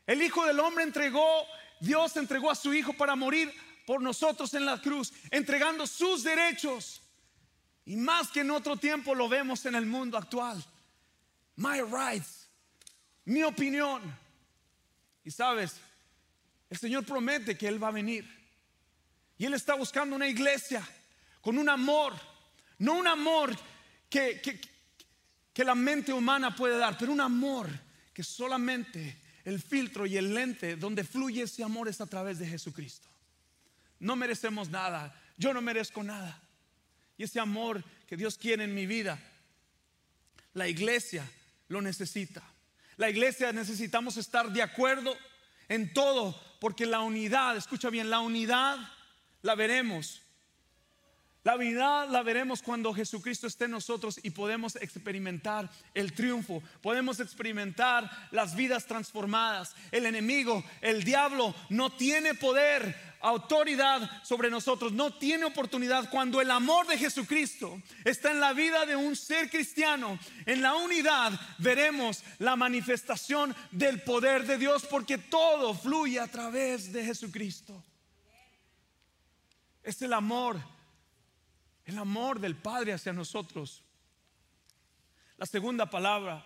El 0.05 0.21
Hijo 0.21 0.45
del 0.45 0.59
Hombre 0.59 0.83
entregó, 0.83 1.45
Dios 1.81 2.15
entregó 2.15 2.51
a 2.51 2.55
su 2.55 2.73
Hijo 2.73 2.93
para 2.93 3.15
morir 3.15 3.53
por 3.87 4.01
nosotros 4.01 4.53
en 4.53 4.67
la 4.67 4.79
cruz, 4.81 5.13
entregando 5.31 5.87
sus 5.87 6.21
derechos. 6.21 7.01
Y 7.85 7.95
más 7.95 8.27
que 8.27 8.41
en 8.41 8.51
otro 8.51 8.75
tiempo 8.75 9.15
lo 9.15 9.29
vemos 9.29 9.65
en 9.65 9.75
el 9.75 9.85
mundo 9.85 10.17
actual. 10.17 10.61
My 11.55 11.79
rights 11.81 12.47
mi 13.27 13.43
opinión. 13.43 14.01
Y 15.23 15.31
sabes, 15.31 15.75
el 16.69 16.77
Señor 16.77 17.05
promete 17.05 17.57
que 17.57 17.67
Él 17.67 17.81
va 17.81 17.89
a 17.89 17.91
venir. 17.91 18.25
Y 19.37 19.45
Él 19.45 19.53
está 19.53 19.75
buscando 19.75 20.15
una 20.15 20.27
iglesia 20.27 20.87
con 21.41 21.57
un 21.57 21.69
amor, 21.69 22.13
no 22.79 22.93
un 22.93 23.07
amor 23.07 23.55
que, 24.09 24.41
que, 25.53 25.63
la 25.63 25.75
mente 25.75 26.13
humana 26.13 26.55
puede 26.55 26.77
dar, 26.77 26.97
pero 26.97 27.11
un 27.11 27.19
amor 27.19 27.67
que 28.13 28.23
solamente 28.23 29.17
el 29.43 29.61
filtro 29.61 30.05
y 30.05 30.15
el 30.17 30.33
lente 30.33 30.77
donde 30.77 31.03
fluye 31.03 31.43
ese 31.43 31.63
amor 31.63 31.89
es 31.89 31.99
a 31.99 32.07
través 32.07 32.39
de 32.39 32.47
Jesucristo. 32.47 33.09
No 33.99 34.15
merecemos 34.15 34.69
nada, 34.69 35.13
yo 35.37 35.53
no 35.53 35.61
merezco 35.61 36.03
nada. 36.03 36.41
Y 37.17 37.23
ese 37.23 37.39
amor 37.39 37.83
que 38.05 38.17
Dios 38.17 38.37
quiere 38.37 38.63
en 38.63 38.73
mi 38.73 38.85
vida, 38.85 39.19
la 40.53 40.67
iglesia 40.67 41.29
lo 41.67 41.81
necesita. 41.81 42.43
La 42.97 43.09
iglesia 43.09 43.51
necesitamos 43.51 44.17
estar 44.17 44.51
de 44.51 44.61
acuerdo 44.61 45.15
en 45.67 45.93
todo, 45.93 46.39
porque 46.59 46.85
la 46.85 47.01
unidad, 47.01 47.57
escucha 47.57 47.89
bien, 47.89 48.09
la 48.09 48.19
unidad 48.19 48.77
la 49.41 49.55
veremos. 49.55 50.21
La 51.47 51.55
unidad 51.55 52.09
la 52.09 52.23
veremos 52.23 52.61
cuando 52.61 52.93
Jesucristo 52.93 53.47
esté 53.47 53.63
en 53.65 53.71
nosotros 53.71 54.19
y 54.21 54.31
podemos 54.31 54.75
experimentar 54.75 55.69
el 55.93 56.11
triunfo, 56.11 56.61
podemos 56.81 57.21
experimentar 57.21 58.11
las 58.31 58.53
vidas 58.53 58.85
transformadas. 58.85 59.73
El 59.93 60.05
enemigo, 60.05 60.61
el 60.81 61.05
diablo, 61.05 61.55
no 61.69 61.89
tiene 61.89 62.33
poder 62.33 62.93
autoridad 63.21 64.11
sobre 64.25 64.49
nosotros, 64.49 64.91
no 64.91 65.13
tiene 65.13 65.45
oportunidad 65.45 66.09
cuando 66.09 66.41
el 66.41 66.51
amor 66.51 66.85
de 66.85 66.97
Jesucristo 66.97 67.81
está 68.03 68.31
en 68.31 68.41
la 68.41 68.51
vida 68.51 68.85
de 68.85 68.97
un 68.97 69.15
ser 69.15 69.49
cristiano. 69.49 70.19
En 70.45 70.61
la 70.61 70.75
unidad 70.75 71.31
veremos 71.59 72.25
la 72.39 72.57
manifestación 72.57 73.55
del 73.71 74.01
poder 74.01 74.45
de 74.45 74.57
Dios 74.57 74.85
porque 74.85 75.17
todo 75.17 75.73
fluye 75.73 76.19
a 76.19 76.27
través 76.27 76.91
de 76.91 77.05
Jesucristo. 77.05 77.81
Es 79.81 80.01
el 80.01 80.11
amor, 80.11 80.59
el 81.87 81.97
amor 81.97 82.39
del 82.39 82.55
Padre 82.55 82.93
hacia 82.93 83.13
nosotros. 83.13 83.81
La 85.37 85.45
segunda 85.45 85.89
palabra 85.89 86.45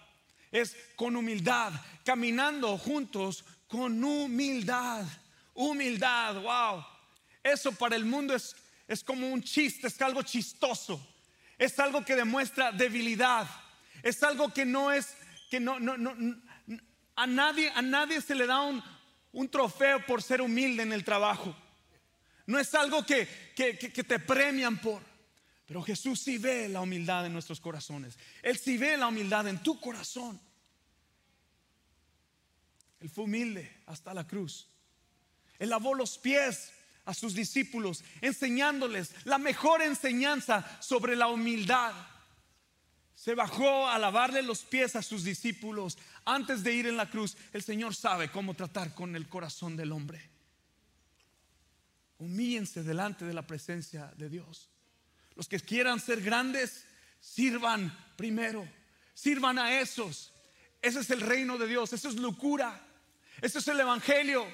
es 0.51 0.77
con 0.95 1.15
humildad, 1.15 1.73
caminando 2.05 2.77
juntos 2.77 3.43
con 3.67 4.03
humildad. 4.03 5.05
Humildad, 5.53 6.41
wow. 6.41 6.85
Eso 7.43 7.71
para 7.71 7.95
el 7.95 8.05
mundo 8.05 8.35
es, 8.35 8.55
es 8.87 9.03
como 9.03 9.27
un 9.29 9.41
chiste, 9.41 9.87
es 9.87 10.01
algo 10.01 10.21
chistoso. 10.21 11.05
Es 11.57 11.77
algo 11.79 12.05
que 12.05 12.15
demuestra 12.15 12.71
debilidad. 12.71 13.47
Es 14.03 14.21
algo 14.23 14.53
que 14.53 14.65
no 14.65 14.91
es, 14.91 15.15
que 15.49 15.59
no, 15.59 15.79
no, 15.79 15.97
no, 15.97 16.15
a 17.15 17.27
nadie, 17.27 17.71
a 17.75 17.81
nadie 17.81 18.21
se 18.21 18.35
le 18.35 18.45
da 18.45 18.61
un, 18.61 18.83
un 19.31 19.49
trofeo 19.49 20.05
por 20.05 20.21
ser 20.21 20.41
humilde 20.41 20.83
en 20.83 20.93
el 20.93 21.03
trabajo. 21.03 21.55
No 22.45 22.59
es 22.59 22.73
algo 22.75 23.05
que, 23.05 23.27
que, 23.55 23.77
que, 23.77 24.03
te 24.03 24.19
premian 24.19 24.77
por. 24.77 25.10
Pero 25.71 25.83
Jesús 25.83 26.19
sí 26.19 26.37
ve 26.37 26.67
la 26.67 26.81
humildad 26.81 27.25
en 27.25 27.31
nuestros 27.31 27.61
corazones. 27.61 28.17
Él 28.43 28.57
sí 28.57 28.77
ve 28.77 28.97
la 28.97 29.07
humildad 29.07 29.47
en 29.47 29.63
tu 29.63 29.79
corazón. 29.79 30.37
Él 32.99 33.09
fue 33.09 33.23
humilde 33.23 33.83
hasta 33.85 34.13
la 34.13 34.27
cruz. 34.27 34.67
Él 35.57 35.69
lavó 35.69 35.95
los 35.95 36.17
pies 36.17 36.73
a 37.05 37.13
sus 37.13 37.33
discípulos, 37.33 38.03
enseñándoles 38.19 39.13
la 39.23 39.37
mejor 39.37 39.81
enseñanza 39.81 40.69
sobre 40.81 41.15
la 41.15 41.29
humildad. 41.29 41.93
Se 43.15 43.33
bajó 43.33 43.87
a 43.87 43.97
lavarle 43.97 44.41
los 44.41 44.63
pies 44.63 44.97
a 44.97 45.01
sus 45.01 45.23
discípulos 45.23 45.97
antes 46.25 46.65
de 46.65 46.73
ir 46.73 46.87
en 46.87 46.97
la 46.97 47.09
cruz. 47.09 47.37
El 47.53 47.63
Señor 47.63 47.95
sabe 47.95 48.29
cómo 48.29 48.55
tratar 48.55 48.93
con 48.93 49.15
el 49.15 49.29
corazón 49.29 49.77
del 49.77 49.93
hombre. 49.93 50.31
Humíllense 52.17 52.83
delante 52.83 53.23
de 53.23 53.33
la 53.33 53.47
presencia 53.47 54.13
de 54.17 54.27
Dios. 54.27 54.70
Los 55.35 55.47
que 55.47 55.59
quieran 55.59 55.99
ser 55.99 56.21
grandes, 56.21 56.85
sirvan 57.19 57.95
primero. 58.15 58.67
Sirvan 59.13 59.59
a 59.59 59.79
esos. 59.79 60.31
Ese 60.81 60.99
es 60.99 61.09
el 61.09 61.21
reino 61.21 61.57
de 61.57 61.67
Dios. 61.67 61.93
Eso 61.93 62.09
es 62.09 62.15
locura. 62.15 62.81
Ese 63.41 63.59
es 63.59 63.67
el 63.67 63.79
Evangelio 63.79 64.47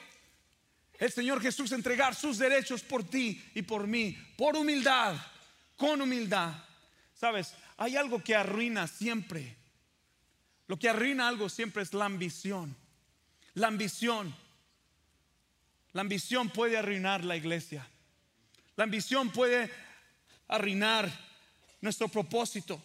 el 0.99 1.11
Señor 1.11 1.41
Jesús 1.41 1.71
entregar 1.71 2.15
sus 2.15 2.37
derechos 2.37 2.81
por 2.81 3.03
ti 3.03 3.43
y 3.53 3.61
por 3.61 3.87
mí, 3.87 4.17
por 4.35 4.55
humildad, 4.55 5.15
con 5.75 6.01
humildad. 6.01 6.55
Sabes, 7.13 7.53
hay 7.77 7.95
algo 7.95 8.23
que 8.23 8.35
arruina 8.35 8.87
siempre. 8.87 9.55
Lo 10.67 10.77
que 10.77 10.89
arruina 10.89 11.27
algo 11.27 11.49
siempre 11.49 11.83
es 11.83 11.93
la 11.93 12.05
ambición. 12.05 12.75
La 13.53 13.67
ambición. 13.67 14.35
La 15.93 16.01
ambición 16.01 16.49
puede 16.49 16.77
arruinar 16.77 17.23
la 17.23 17.37
iglesia. 17.37 17.87
La 18.75 18.83
ambición 18.83 19.29
puede 19.29 19.71
arruinar 20.47 21.11
nuestro 21.81 22.07
propósito. 22.07 22.81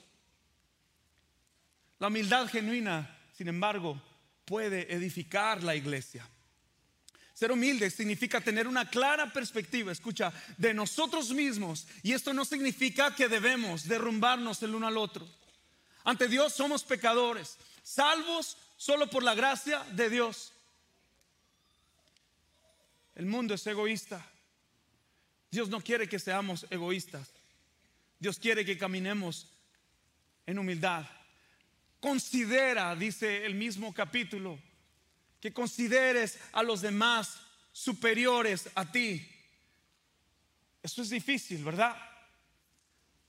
La 1.99 2.09
humildad 2.09 2.49
genuina, 2.49 3.19
sin 3.37 3.49
embargo, 3.49 4.01
puede 4.45 4.93
edificar 4.93 5.63
la 5.63 5.75
iglesia. 5.75 6.27
Ser 7.35 7.51
humilde 7.51 7.91
significa 7.91 8.41
tener 8.41 8.69
una 8.69 8.89
clara 8.89 9.33
perspectiva, 9.33 9.91
escucha, 9.91 10.33
de 10.59 10.75
nosotros 10.75 11.31
mismos. 11.31 11.87
Y 12.03 12.13
esto 12.13 12.33
no 12.33 12.45
significa 12.45 13.15
que 13.15 13.29
debemos 13.29 13.89
derrumbarnos 13.89 14.63
el 14.63 14.75
uno 14.75 14.87
al 14.87 14.97
otro. 14.97 15.27
Ante 16.05 16.29
Dios 16.29 16.53
somos 16.53 16.85
pecadores, 16.85 17.57
salvos 17.83 18.57
solo 18.77 19.09
por 19.09 19.23
la 19.23 19.35
gracia 19.35 19.83
de 19.93 20.11
Dios. 20.11 20.53
El 23.15 23.27
mundo 23.27 23.55
es 23.55 23.67
egoísta. 23.67 24.25
Dios 25.51 25.69
no 25.69 25.81
quiere 25.81 26.09
que 26.09 26.19
seamos 26.19 26.67
egoístas. 26.71 27.29
Dios 28.23 28.39
quiere 28.39 28.65
que 28.65 28.79
caminemos 28.79 29.49
en 30.47 30.57
humildad. 30.57 31.05
Considera, 31.99 32.95
dice 32.95 33.45
el 33.45 33.57
mismo 33.57 33.93
capítulo, 33.93 34.61
que 35.41 35.53
consideres 35.53 36.39
a 36.53 36.63
los 36.63 36.83
demás 36.83 37.41
superiores 37.73 38.71
a 38.77 38.93
ti. 38.93 39.29
Eso 40.85 41.03
es 41.03 41.11
difícil, 41.11 41.65
¿verdad? 41.65 41.97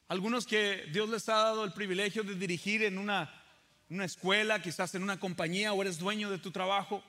Algunos 0.10 0.46
que 0.46 0.86
Dios 0.92 1.10
les 1.10 1.28
ha 1.28 1.38
dado 1.38 1.64
el 1.66 1.74
privilegio 1.74 2.22
de 2.22 2.36
dirigir 2.36 2.84
en 2.84 3.00
una, 3.00 3.34
una 3.90 4.06
escuela, 4.06 4.62
quizás 4.62 4.94
en 4.94 5.02
una 5.02 5.20
compañía 5.20 5.74
o 5.74 5.82
eres 5.82 5.98
dueño 5.98 6.30
de 6.30 6.38
tu 6.38 6.52
trabajo, 6.52 7.04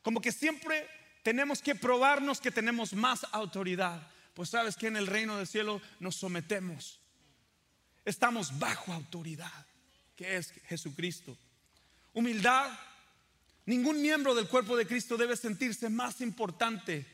como 0.00 0.22
que 0.22 0.32
siempre 0.32 0.88
tenemos 1.22 1.60
que 1.60 1.74
probarnos 1.74 2.40
que 2.40 2.50
tenemos 2.50 2.94
más 2.94 3.26
autoridad. 3.32 4.10
Pues 4.32 4.48
sabes 4.48 4.76
que 4.76 4.86
en 4.86 4.96
el 4.96 5.06
reino 5.06 5.36
del 5.36 5.46
cielo 5.46 5.82
nos 6.00 6.16
sometemos. 6.16 7.01
Estamos 8.04 8.58
bajo 8.58 8.92
autoridad, 8.92 9.66
que 10.16 10.36
es 10.36 10.52
Jesucristo. 10.66 11.36
Humildad. 12.12 12.70
Ningún 13.64 14.02
miembro 14.02 14.34
del 14.34 14.48
cuerpo 14.48 14.76
de 14.76 14.86
Cristo 14.86 15.16
debe 15.16 15.36
sentirse 15.36 15.88
más 15.88 16.20
importante 16.20 17.06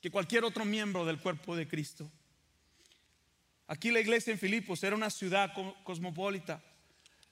que 0.00 0.10
cualquier 0.10 0.44
otro 0.44 0.64
miembro 0.64 1.04
del 1.04 1.18
cuerpo 1.18 1.54
de 1.54 1.68
Cristo. 1.68 2.10
Aquí 3.68 3.90
la 3.92 4.00
iglesia 4.00 4.32
en 4.32 4.38
Filipos 4.38 4.82
era 4.82 4.96
una 4.96 5.10
ciudad 5.10 5.52
cosmopolita. 5.84 6.60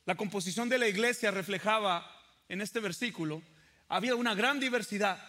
La 0.06 0.14
composición 0.14 0.68
de 0.68 0.78
la 0.78 0.86
iglesia 0.86 1.32
reflejaba 1.32 2.08
en 2.48 2.60
este 2.60 2.80
versículo, 2.80 3.42
había 3.88 4.14
una 4.14 4.34
gran 4.34 4.60
diversidad. 4.60 5.20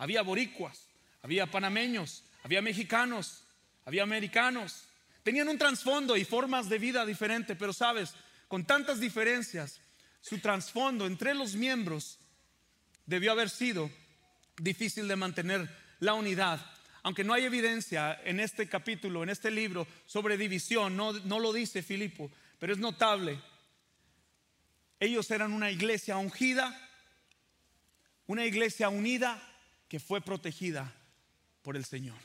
Había 0.00 0.22
boricuas, 0.22 0.88
había 1.20 1.46
panameños, 1.46 2.24
había 2.42 2.62
mexicanos, 2.62 3.44
había 3.84 4.02
americanos. 4.02 4.88
Tenían 5.22 5.48
un 5.48 5.58
trasfondo 5.58 6.16
y 6.16 6.24
formas 6.24 6.68
de 6.68 6.78
vida 6.78 7.04
diferentes, 7.04 7.56
pero 7.56 7.72
sabes, 7.72 8.14
con 8.48 8.64
tantas 8.64 9.00
diferencias, 9.00 9.80
su 10.20 10.38
trasfondo 10.38 11.06
entre 11.06 11.34
los 11.34 11.54
miembros 11.54 12.18
debió 13.06 13.32
haber 13.32 13.50
sido 13.50 13.90
difícil 14.56 15.08
de 15.08 15.16
mantener 15.16 15.68
la 16.00 16.14
unidad. 16.14 16.64
Aunque 17.02 17.24
no 17.24 17.32
hay 17.32 17.44
evidencia 17.44 18.20
en 18.24 18.40
este 18.40 18.68
capítulo, 18.68 19.22
en 19.22 19.30
este 19.30 19.50
libro, 19.50 19.86
sobre 20.06 20.36
división, 20.36 20.96
no, 20.96 21.12
no 21.12 21.38
lo 21.38 21.52
dice 21.52 21.82
Filipo, 21.82 22.30
pero 22.58 22.72
es 22.72 22.78
notable. 22.78 23.40
Ellos 24.98 25.30
eran 25.30 25.52
una 25.52 25.70
iglesia 25.70 26.16
ungida, 26.18 26.76
una 28.26 28.44
iglesia 28.44 28.90
unida 28.90 29.42
que 29.88 29.98
fue 29.98 30.20
protegida 30.20 30.92
por 31.62 31.76
el 31.76 31.84
Señor. 31.84 32.18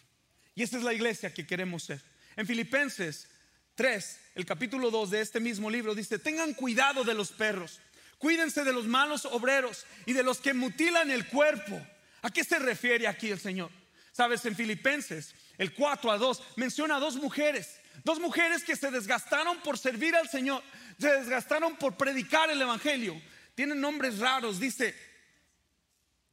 Y 0.56 0.64
esa 0.64 0.78
es 0.78 0.84
la 0.84 0.94
iglesia 0.94 1.34
que 1.34 1.48
queremos 1.48 1.84
ser. 1.84 2.02
En 2.36 2.46
Filipenses 2.46 3.28
3, 3.76 4.20
el 4.36 4.46
capítulo 4.46 4.92
2 4.92 5.12
de 5.12 5.22
este 5.22 5.40
mismo 5.40 5.70
libro 5.70 5.96
dice, 5.96 6.20
tengan 6.20 6.54
cuidado 6.54 7.04
de 7.04 7.14
los 7.14 7.32
perros, 7.32 7.80
cuídense 8.18 8.64
de 8.64 8.74
los 8.74 8.86
malos 8.86 9.26
obreros 9.26 9.86
y 10.06 10.14
de 10.14 10.24
los 10.24 10.40
que 10.40 10.54
mutilan 10.54 11.12
el 11.12 11.28
cuerpo. 11.28 11.80
¿A 12.22 12.30
qué 12.30 12.44
se 12.44 12.60
refiere 12.60 13.08
aquí 13.08 13.30
el 13.30 13.40
Señor? 13.40 13.70
Sabes, 14.12 14.46
en 14.46 14.56
Filipenses, 14.56 15.36
el 15.58 15.74
4 15.74 16.12
a 16.12 16.18
2, 16.18 16.44
menciona 16.56 16.96
a 16.96 17.00
dos 17.00 17.18
mujeres, 17.18 17.80
dos 18.04 18.20
mujeres 18.20 18.64
que 18.64 18.76
se 18.76 18.92
desgastaron 18.92 19.60
por 19.60 19.78
servir 19.78 20.16
al 20.16 20.30
Señor, 20.30 20.64
se 20.98 21.12
desgastaron 21.12 21.76
por 21.76 21.98
predicar 21.98 22.50
el 22.50 22.62
Evangelio. 22.62 23.22
Tienen 23.56 23.80
nombres 23.80 24.20
raros, 24.20 24.60
dice, 24.60 24.96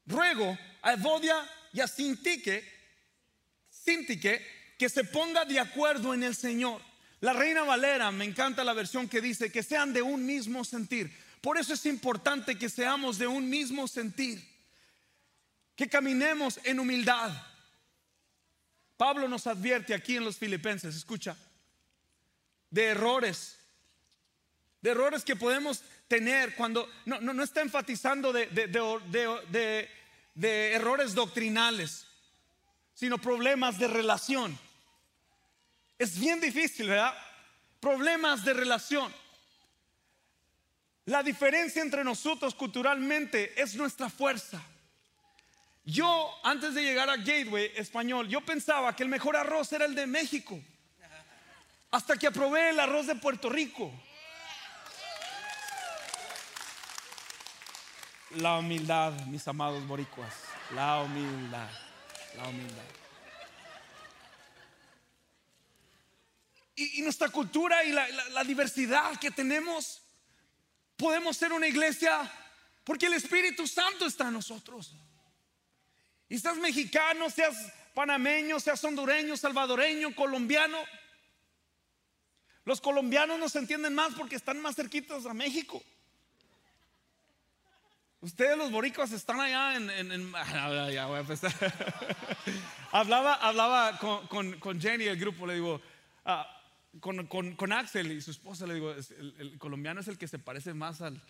ruego 0.06 0.56
a 0.80 0.92
Evodia 0.92 1.36
y 1.72 1.80
a 1.80 1.88
Sintique, 1.88 2.64
Sintique 3.68 4.61
que 4.82 4.88
se 4.88 5.04
ponga 5.04 5.44
de 5.44 5.60
acuerdo 5.60 6.12
en 6.12 6.24
el 6.24 6.34
Señor. 6.34 6.82
La 7.20 7.32
Reina 7.32 7.62
Valera, 7.62 8.10
me 8.10 8.24
encanta 8.24 8.64
la 8.64 8.72
versión 8.72 9.08
que 9.08 9.20
dice 9.20 9.52
que 9.52 9.62
sean 9.62 9.92
de 9.92 10.02
un 10.02 10.26
mismo 10.26 10.64
sentir. 10.64 11.16
Por 11.40 11.56
eso 11.56 11.74
es 11.74 11.86
importante 11.86 12.58
que 12.58 12.68
seamos 12.68 13.16
de 13.16 13.28
un 13.28 13.48
mismo 13.48 13.86
sentir, 13.86 14.44
que 15.76 15.88
caminemos 15.88 16.58
en 16.64 16.80
humildad. 16.80 17.30
Pablo 18.96 19.28
nos 19.28 19.46
advierte 19.46 19.94
aquí 19.94 20.16
en 20.16 20.24
los 20.24 20.36
filipenses, 20.36 20.96
escucha, 20.96 21.36
de 22.68 22.86
errores, 22.86 23.60
de 24.80 24.90
errores 24.90 25.22
que 25.22 25.36
podemos 25.36 25.84
tener 26.08 26.56
cuando 26.56 26.90
no, 27.04 27.20
no, 27.20 27.40
está 27.44 27.60
enfatizando 27.60 28.32
de, 28.32 28.48
de, 28.48 29.88
de 30.34 30.72
errores 30.72 31.14
doctrinales, 31.14 32.04
sino 32.94 33.18
problemas 33.18 33.78
de 33.78 33.86
relación. 33.86 34.58
Es 36.02 36.18
bien 36.18 36.40
difícil, 36.40 36.88
¿verdad? 36.88 37.14
Problemas 37.78 38.44
de 38.44 38.52
relación. 38.52 39.14
La 41.04 41.22
diferencia 41.22 41.80
entre 41.80 42.02
nosotros 42.02 42.56
culturalmente 42.56 43.52
es 43.54 43.76
nuestra 43.76 44.10
fuerza. 44.10 44.60
Yo, 45.84 46.28
antes 46.42 46.74
de 46.74 46.82
llegar 46.82 47.08
a 47.08 47.18
Gateway 47.18 47.70
Español, 47.76 48.26
yo 48.28 48.40
pensaba 48.40 48.96
que 48.96 49.04
el 49.04 49.08
mejor 49.08 49.36
arroz 49.36 49.72
era 49.72 49.84
el 49.84 49.94
de 49.94 50.08
México. 50.08 50.60
Hasta 51.92 52.16
que 52.16 52.26
aprobé 52.26 52.70
el 52.70 52.80
arroz 52.80 53.06
de 53.06 53.14
Puerto 53.14 53.48
Rico. 53.48 53.92
La 58.38 58.58
humildad, 58.58 59.12
mis 59.26 59.46
amados 59.46 59.86
boricuas. 59.86 60.34
La 60.74 61.00
humildad. 61.00 61.70
La 62.36 62.48
humildad. 62.48 63.01
Y, 66.74 67.02
nuestra 67.02 67.28
cultura 67.28 67.84
y 67.84 67.92
la, 67.92 68.44
diversidad 68.44 69.18
que 69.18 69.30
tenemos, 69.30 70.02
podemos 70.96 71.36
ser 71.36 71.52
una 71.52 71.66
iglesia 71.66 72.30
porque 72.84 73.06
el 73.06 73.14
Espíritu 73.14 73.66
Santo 73.66 74.06
está 74.06 74.28
en 74.28 74.34
nosotros. 74.34 74.94
Y 76.28 76.38
seas 76.38 76.56
mexicano, 76.56 77.28
seas 77.30 77.56
panameño, 77.94 78.58
seas 78.58 78.82
hondureño, 78.84 79.36
salvadoreño, 79.36 80.14
colombiano. 80.14 80.78
Los 82.64 82.80
colombianos 82.80 83.38
nos 83.38 83.54
entienden 83.56 83.94
más 83.94 84.14
porque 84.14 84.36
están 84.36 84.60
más 84.60 84.74
cerquitos 84.74 85.26
a 85.26 85.34
México. 85.34 85.82
Ustedes 88.22 88.56
los 88.56 88.70
boricos 88.70 89.10
están 89.10 89.40
allá 89.40 89.76
en... 89.76 89.90
hablaba 92.92 93.34
hablaba 93.34 93.98
con, 93.98 94.58
con, 94.60 94.80
Jenny, 94.80 95.04
el 95.04 95.18
grupo, 95.18 95.46
le 95.46 95.54
digo, 95.54 95.80
ah, 96.24 96.61
con, 97.00 97.72
Axel 97.72 98.12
y 98.12 98.20
su 98.20 98.30
esposa, 98.30 98.66
le 98.66 98.74
digo, 98.74 98.92
el, 98.92 99.58
colombiano 99.58 100.00
es 100.00 100.08
el 100.08 100.18
que 100.18 100.28
se 100.28 100.38
parece 100.38 100.74
más 100.74 101.00
al, 101.00 101.22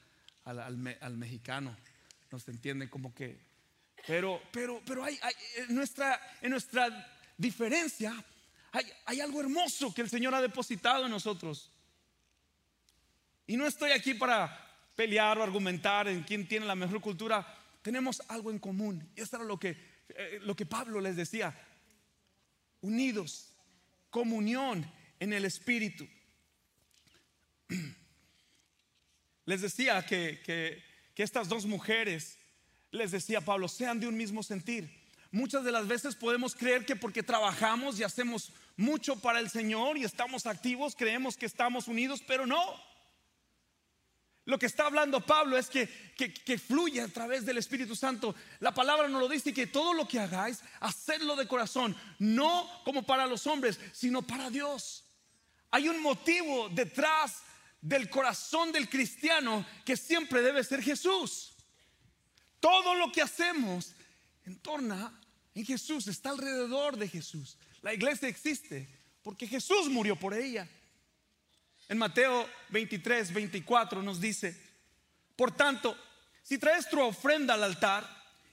al, 0.44 0.58
al, 1.00 1.16
mexicano, 1.16 1.76
nos 2.30 2.48
entiende 2.48 2.90
como 2.90 3.14
que, 3.14 3.38
pero, 4.06 4.42
pero, 4.52 4.82
pero 4.84 5.04
hay, 5.04 5.18
en, 5.56 5.74
nuestra, 5.74 6.20
en 6.40 6.50
nuestra 6.50 7.18
diferencia 7.36 8.12
hay, 8.72 8.86
hay 9.04 9.20
algo 9.20 9.40
hermoso 9.40 9.94
que 9.94 10.02
el 10.02 10.10
Señor 10.10 10.34
ha 10.34 10.40
depositado 10.40 11.04
en 11.04 11.10
nosotros. 11.10 11.70
Y 13.46 13.56
no 13.56 13.66
estoy 13.66 13.90
aquí 13.92 14.14
para 14.14 14.58
pelear 14.96 15.38
o 15.38 15.42
argumentar 15.42 16.08
en 16.08 16.22
quién 16.22 16.48
tiene 16.48 16.64
la 16.64 16.74
mejor 16.74 17.00
cultura. 17.00 17.46
Tenemos 17.82 18.22
algo 18.28 18.50
en 18.50 18.58
común. 18.58 19.10
Y 19.14 19.20
esto 19.20 19.36
era 19.36 19.44
lo 19.44 19.58
que, 19.58 19.76
eh, 20.08 20.38
lo 20.42 20.56
que 20.56 20.64
Pablo 20.64 21.00
les 21.00 21.16
decía. 21.16 21.54
Unidos, 22.80 23.52
comunión 24.08 24.90
en 25.22 25.32
el 25.32 25.44
Espíritu. 25.44 26.08
Les 29.44 29.60
decía 29.60 30.04
que, 30.04 30.42
que, 30.44 31.22
estas 31.22 31.48
dos 31.48 31.64
mujeres, 31.64 32.38
les 32.90 33.12
decía 33.12 33.40
Pablo, 33.40 33.68
sean 33.68 34.00
de 34.00 34.08
un 34.08 34.16
mismo 34.16 34.42
sentir. 34.42 34.90
Muchas 35.30 35.62
de 35.62 35.70
las 35.70 35.86
veces 35.86 36.16
podemos 36.16 36.56
creer 36.56 36.84
que 36.84 36.96
porque 36.96 37.22
trabajamos 37.22 38.00
y 38.00 38.02
hacemos 38.02 38.50
mucho 38.76 39.14
para 39.20 39.38
el 39.38 39.48
Señor 39.48 39.96
y 39.96 40.02
estamos 40.02 40.44
activos, 40.46 40.96
creemos 40.96 41.36
que 41.36 41.46
estamos 41.46 41.86
unidos, 41.86 42.20
pero 42.26 42.44
no. 42.44 42.60
Lo 44.44 44.58
que 44.58 44.66
está 44.66 44.86
hablando 44.86 45.24
Pablo 45.24 45.56
es 45.56 45.68
que, 45.68 45.86
que, 46.16 46.34
que, 46.34 46.58
fluye 46.58 47.00
a 47.00 47.06
través 47.06 47.46
del 47.46 47.58
Espíritu 47.58 47.94
Santo. 47.94 48.34
La 48.58 48.74
palabra 48.74 49.06
nos 49.06 49.20
lo 49.20 49.28
dice 49.28 49.54
que 49.54 49.68
todo 49.68 49.94
lo 49.94 50.08
que 50.08 50.18
hagáis, 50.18 50.62
hacedlo 50.80 51.36
de 51.36 51.46
corazón, 51.46 51.96
no 52.18 52.68
como 52.84 53.04
para 53.04 53.28
los 53.28 53.46
hombres, 53.46 53.78
sino 53.92 54.22
para 54.22 54.50
Dios. 54.50 55.01
Hay 55.72 55.88
un 55.88 56.00
motivo 56.00 56.68
detrás 56.68 57.42
del 57.80 58.08
corazón 58.08 58.70
del 58.70 58.88
cristiano 58.88 59.66
que 59.84 59.96
siempre 59.96 60.40
debe 60.40 60.62
ser 60.62 60.80
Jesús. 60.80 61.56
Todo 62.60 62.94
lo 62.94 63.10
que 63.10 63.22
hacemos 63.22 63.92
en 64.44 64.58
torno 64.60 65.12
en 65.54 65.64
Jesús, 65.64 66.06
está 66.06 66.30
alrededor 66.30 66.96
de 66.96 67.08
Jesús. 67.08 67.58
La 67.82 67.92
iglesia 67.92 68.28
existe 68.28 68.88
porque 69.22 69.46
Jesús 69.46 69.88
murió 69.88 70.16
por 70.16 70.34
ella. 70.34 70.68
En 71.88 71.98
Mateo 71.98 72.48
23, 72.70 73.32
24 73.32 74.02
nos 74.02 74.20
dice, 74.20 74.56
por 75.36 75.54
tanto, 75.54 75.96
si 76.42 76.58
traes 76.58 76.88
tu 76.88 77.00
ofrenda 77.00 77.54
al 77.54 77.64
altar 77.64 78.08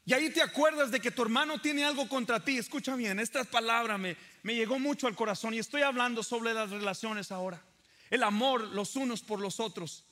y 0.06 0.14
ahí 0.14 0.30
te 0.32 0.42
acuerdas 0.42 0.92
de 0.92 1.00
que 1.00 1.12
tu 1.12 1.22
hermano 1.22 1.60
tiene 1.62 1.86
algo 1.86 2.10
contra 2.10 2.44
ti, 2.44 2.58
escucha 2.58 2.96
bien, 2.96 3.20
esta 3.20 3.44
palabra 3.44 3.98
me, 3.98 4.18
me 4.44 4.56
llegó 4.56 4.80
mucho 4.80 5.08
al 5.08 5.16
corazón 5.16 5.54
y 5.54 5.60
estoy 5.60 5.82
hablando 5.82 6.24
sobre 6.24 6.54
las 6.54 6.70
relaciones 6.70 7.32
ahora. 7.32 7.62
El 8.10 8.24
amor 8.24 8.62
los 8.62 8.96
unos 8.96 9.22
por 9.22 9.40
los 9.40 9.60
otros. 9.60 10.06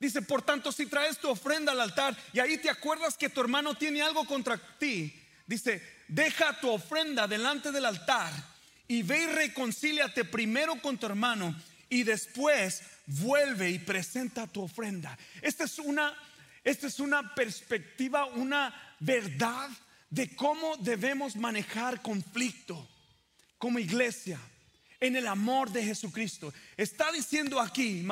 Dice, 0.00 0.22
por 0.22 0.42
tanto, 0.42 0.72
si 0.72 0.86
traes 0.86 1.18
tu 1.18 1.28
ofrenda 1.28 1.72
al 1.72 1.80
altar 1.80 2.16
y 2.32 2.40
ahí 2.40 2.58
te 2.58 2.70
acuerdas 2.70 3.16
que 3.16 3.28
tu 3.28 3.40
hermano 3.40 3.74
tiene 3.74 4.02
algo 4.02 4.26
contra 4.26 4.58
ti, 4.78 5.14
dice, 5.46 5.82
deja 6.08 6.58
tu 6.60 6.70
ofrenda 6.70 7.26
delante 7.26 7.70
del 7.70 7.84
altar 7.84 8.32
y 8.88 9.02
ve 9.02 9.22
y 9.22 9.26
reconcíliate 9.26 10.24
primero 10.24 10.80
con 10.82 10.98
tu 10.98 11.06
hermano 11.06 11.54
y 11.88 12.02
después 12.02 12.82
vuelve 13.06 13.70
y 13.70 13.78
presenta 13.78 14.46
tu 14.46 14.62
ofrenda. 14.62 15.16
Esta 15.40 15.64
es 15.64 15.78
una, 15.78 16.14
esta 16.64 16.86
es 16.86 16.98
una 16.98 17.34
perspectiva, 17.34 18.26
una 18.26 18.74
verdad 18.98 19.70
de 20.10 20.34
cómo 20.34 20.76
debemos 20.78 21.36
manejar 21.36 22.02
conflicto 22.02 22.88
como 23.58 23.78
iglesia 23.78 24.38
en 25.00 25.16
el 25.16 25.26
amor 25.26 25.70
de 25.70 25.84
Jesucristo. 25.84 26.52
Está 26.76 27.12
diciendo 27.12 27.60
aquí, 27.60 28.06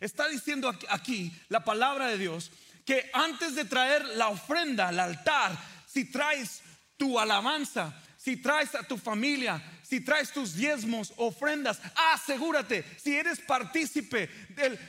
está 0.00 0.28
diciendo 0.28 0.72
aquí 0.88 1.32
la 1.48 1.64
palabra 1.64 2.08
de 2.08 2.18
Dios 2.18 2.50
que 2.84 3.10
antes 3.12 3.54
de 3.54 3.64
traer 3.64 4.04
la 4.16 4.28
ofrenda 4.28 4.88
al 4.88 5.00
altar, 5.00 5.58
si 5.86 6.04
traes 6.04 6.62
tu 6.96 7.18
alabanza, 7.18 7.92
si 8.16 8.36
traes 8.36 8.74
a 8.74 8.82
tu 8.82 8.96
familia, 8.96 9.62
si 9.82 10.00
traes 10.00 10.32
tus 10.32 10.54
diezmos, 10.54 11.12
ofrendas, 11.16 11.80
asegúrate, 12.12 12.84
si 12.96 13.14
eres 13.14 13.40
partícipe 13.40 14.28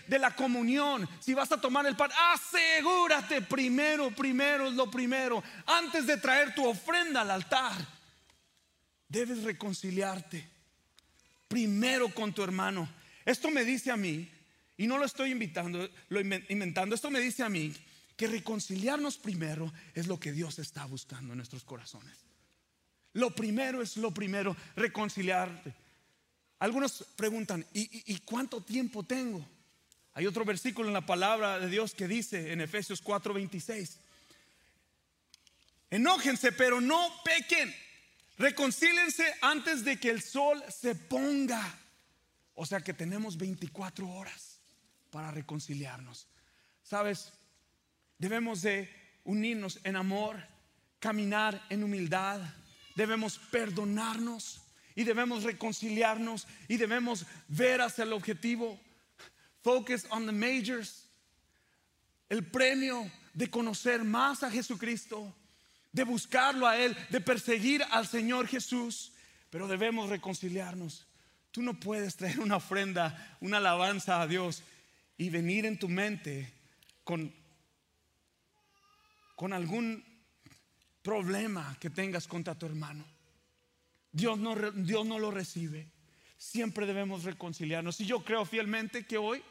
de 0.07 0.19
la 0.19 0.35
comunión, 0.35 1.07
si 1.19 1.33
vas 1.33 1.51
a 1.51 1.61
tomar 1.61 1.85
el 1.85 1.95
pan, 1.95 2.09
asegúrate 2.33 3.41
primero, 3.41 4.11
primero 4.11 4.67
es 4.67 4.73
lo 4.73 4.89
primero, 4.89 5.43
antes 5.65 6.07
de 6.07 6.17
traer 6.17 6.55
tu 6.55 6.67
ofrenda 6.67 7.21
al 7.21 7.31
altar, 7.31 7.73
debes 9.09 9.43
reconciliarte 9.43 10.47
primero 11.47 12.13
con 12.13 12.33
tu 12.33 12.43
hermano. 12.43 12.89
Esto 13.25 13.49
me 13.49 13.63
dice 13.63 13.91
a 13.91 13.97
mí, 13.97 14.29
y 14.77 14.87
no 14.87 14.97
lo 14.97 15.05
estoy 15.05 15.31
invitando, 15.31 15.89
lo 16.09 16.19
inventando, 16.19 16.95
esto 16.95 17.09
me 17.09 17.19
dice 17.19 17.43
a 17.43 17.49
mí 17.49 17.73
que 18.15 18.27
reconciliarnos 18.27 19.17
primero 19.17 19.71
es 19.93 20.07
lo 20.07 20.19
que 20.19 20.31
Dios 20.31 20.59
está 20.59 20.85
buscando 20.85 21.33
en 21.33 21.37
nuestros 21.37 21.63
corazones. 21.63 22.17
Lo 23.13 23.33
primero 23.33 23.81
es 23.81 23.97
lo 23.97 24.11
primero, 24.11 24.55
reconciliarte. 24.75 25.73
Algunos 26.59 27.05
preguntan, 27.15 27.65
¿y, 27.73 28.17
cuánto 28.19 28.61
tiempo 28.61 29.03
tengo? 29.03 29.47
Hay 30.13 30.25
otro 30.25 30.45
versículo 30.45 30.87
en 30.87 30.93
la 30.93 31.05
palabra 31.05 31.59
de 31.59 31.69
Dios 31.69 31.93
que 31.93 32.07
dice 32.07 32.51
en 32.51 32.61
Efesios 32.61 33.03
4:26, 33.03 33.97
enójense, 35.91 36.51
pero 36.51 36.81
no 36.81 37.11
pequen, 37.23 37.73
reconcílense 38.37 39.25
antes 39.41 39.83
de 39.83 39.99
que 39.99 40.09
el 40.09 40.21
sol 40.21 40.63
se 40.69 40.95
ponga. 40.95 41.79
O 42.53 42.65
sea 42.65 42.81
que 42.81 42.93
tenemos 42.93 43.37
24 43.37 44.09
horas 44.09 44.59
para 45.11 45.31
reconciliarnos. 45.31 46.27
¿Sabes? 46.83 47.33
Debemos 48.17 48.61
de 48.61 48.89
unirnos 49.23 49.79
en 49.83 49.95
amor, 49.95 50.43
caminar 50.99 51.63
en 51.69 51.83
humildad 51.83 52.41
debemos 52.97 53.37
perdonarnos 53.37 54.59
y 54.95 55.03
debemos 55.03 55.43
reconciliarnos 55.43 56.47
y 56.67 56.77
debemos 56.77 57.27
ver 57.47 57.79
hacia 57.79 58.03
el 58.03 58.11
objetivo. 58.11 58.79
Focus 59.61 60.07
on 60.09 60.25
the 60.25 60.31
majors. 60.31 61.07
El 62.27 62.43
premio 62.43 63.09
de 63.35 63.49
conocer 63.49 64.03
más 64.03 64.41
a 64.41 64.49
Jesucristo, 64.49 65.33
de 65.91 66.03
buscarlo 66.03 66.67
a 66.67 66.77
Él, 66.77 66.95
de 67.09 67.21
perseguir 67.21 67.83
al 67.91 68.07
Señor 68.07 68.47
Jesús. 68.47 69.13
Pero 69.49 69.67
debemos 69.67 70.09
reconciliarnos. 70.09 71.07
Tú 71.51 71.61
no 71.61 71.79
puedes 71.79 72.15
traer 72.15 72.39
una 72.39 72.57
ofrenda, 72.57 73.37
una 73.39 73.57
alabanza 73.57 74.21
a 74.21 74.27
Dios 74.27 74.63
y 75.17 75.29
venir 75.29 75.65
en 75.65 75.79
tu 75.79 75.89
mente 75.89 76.53
con, 77.03 77.33
con 79.35 79.53
algún 79.53 80.03
problema 81.01 81.77
que 81.79 81.89
tengas 81.89 82.27
contra 82.27 82.55
tu 82.55 82.65
hermano. 82.65 83.05
Dios 84.11 84.37
no, 84.37 84.55
Dios 84.71 85.05
no 85.05 85.19
lo 85.19 85.31
recibe. 85.31 85.89
Siempre 86.37 86.85
debemos 86.85 87.23
reconciliarnos. 87.23 87.99
Y 88.01 88.05
yo 88.05 88.23
creo 88.23 88.45
fielmente 88.45 89.05
que 89.05 89.17
hoy 89.17 89.41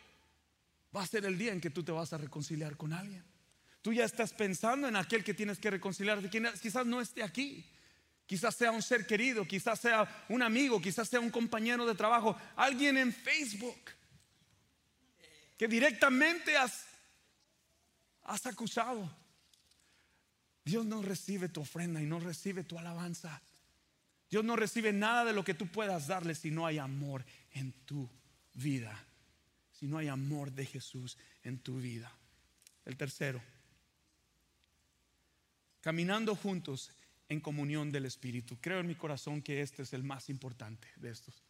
va 0.95 1.03
a 1.03 1.07
ser 1.07 1.25
el 1.25 1.37
día 1.39 1.53
en 1.53 1.61
que 1.61 1.71
tú 1.71 1.83
te 1.83 1.93
vas 1.93 2.13
a 2.13 2.19
reconciliar 2.19 2.77
con 2.77 2.93
alguien. 2.93 3.25
Tú 3.87 3.93
ya 3.93 4.05
estás 4.05 4.33
pensando 4.33 4.89
en 4.89 4.97
aquel 4.97 5.23
que 5.23 5.33
tienes 5.33 5.61
que 5.61 5.71
reconciliarte. 5.71 6.29
Quizás 6.61 6.85
no 6.85 7.01
esté 7.01 7.23
aquí. 7.23 7.65
Quizás 8.27 8.57
sea 8.57 8.73
un 8.73 8.83
ser 8.83 9.07
querido, 9.07 9.47
quizás 9.47 9.79
sea 9.79 10.27
un 10.29 10.43
amigo, 10.43 10.81
quizás 10.83 11.09
sea 11.09 11.21
un 11.21 11.31
compañero 11.31 11.87
de 11.87 11.95
trabajo, 11.95 12.37
alguien 12.57 12.97
en 12.97 13.13
Facebook 13.13 13.79
que 15.57 15.69
directamente 15.69 16.57
has, 16.57 16.85
has 18.25 18.45
acusado. 18.47 19.09
Dios 20.65 20.85
no 20.85 21.01
recibe 21.01 21.49
tu 21.49 21.61
ofrenda 21.61 22.03
y 22.03 22.07
no 22.07 22.19
recibe 22.19 22.65
tu 22.65 22.81
alabanza. 22.81 23.41
Dios 24.29 24.45
no 24.45 24.57
recibe 24.57 24.93
nada 24.93 25.25
de 25.27 25.33
lo 25.33 25.45
que 25.45 25.55
tú 25.55 25.69
puedas 25.69 26.09
darle 26.09 26.35
si 26.35 26.51
no 26.51 26.67
hay 26.67 26.79
amor 26.79 27.25
en 27.53 27.71
tu 27.85 28.11
vida. 28.55 29.01
Si 29.71 29.87
no 29.87 29.99
hay 29.99 30.09
amor 30.09 30.51
de 30.51 30.67
Jesús 30.67 31.17
en 31.45 31.61
tu 31.61 31.79
vida. 31.79 32.11
El 32.85 32.97
tercero, 32.97 33.41
caminando 35.87 36.35
juntos 36.35 36.91
en 37.29 37.41
comunión 37.41 37.93
del 37.93 38.07
Espíritu. 38.07 38.59
Creo 38.61 38.81
en 38.81 38.89
mi 38.89 38.97
corazón 38.97 39.41
que 39.41 39.61
este 39.61 39.83
es 39.83 39.93
el 39.93 40.03
más 40.03 40.29
importante 40.29 40.89
de 40.97 41.11
estos. 41.11 41.45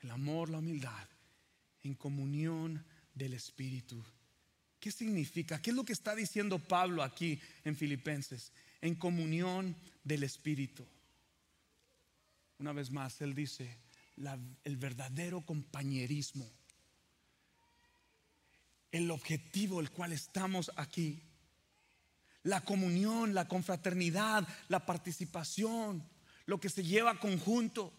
El 0.00 0.10
amor, 0.10 0.50
la 0.50 0.58
humildad, 0.58 1.08
en 1.82 1.94
comunión 1.94 2.84
del 3.14 3.32
Espíritu. 3.32 4.04
¿Qué 4.78 4.90
significa? 4.90 5.62
¿Qué 5.62 5.70
es 5.70 5.76
lo 5.76 5.82
que 5.82 5.94
está 5.94 6.14
diciendo 6.14 6.58
Pablo 6.58 7.02
aquí 7.02 7.40
en 7.64 7.74
Filipenses? 7.74 8.52
En 8.82 8.96
comunión 8.96 9.74
del 10.04 10.24
Espíritu. 10.24 10.86
Una 12.58 12.74
vez 12.74 12.90
más, 12.90 13.18
él 13.22 13.34
dice, 13.34 13.78
el 14.62 14.76
verdadero 14.76 15.40
compañerismo, 15.40 16.52
el 18.90 19.10
objetivo 19.10 19.80
el 19.80 19.90
cual 19.90 20.12
estamos 20.12 20.70
aquí, 20.76 21.22
la 22.44 22.60
comunión, 22.62 23.34
la 23.34 23.46
confraternidad, 23.46 24.46
la 24.68 24.84
participación, 24.84 26.08
lo 26.46 26.58
que 26.58 26.68
se 26.68 26.82
lleva 26.82 27.18
conjunto, 27.18 27.92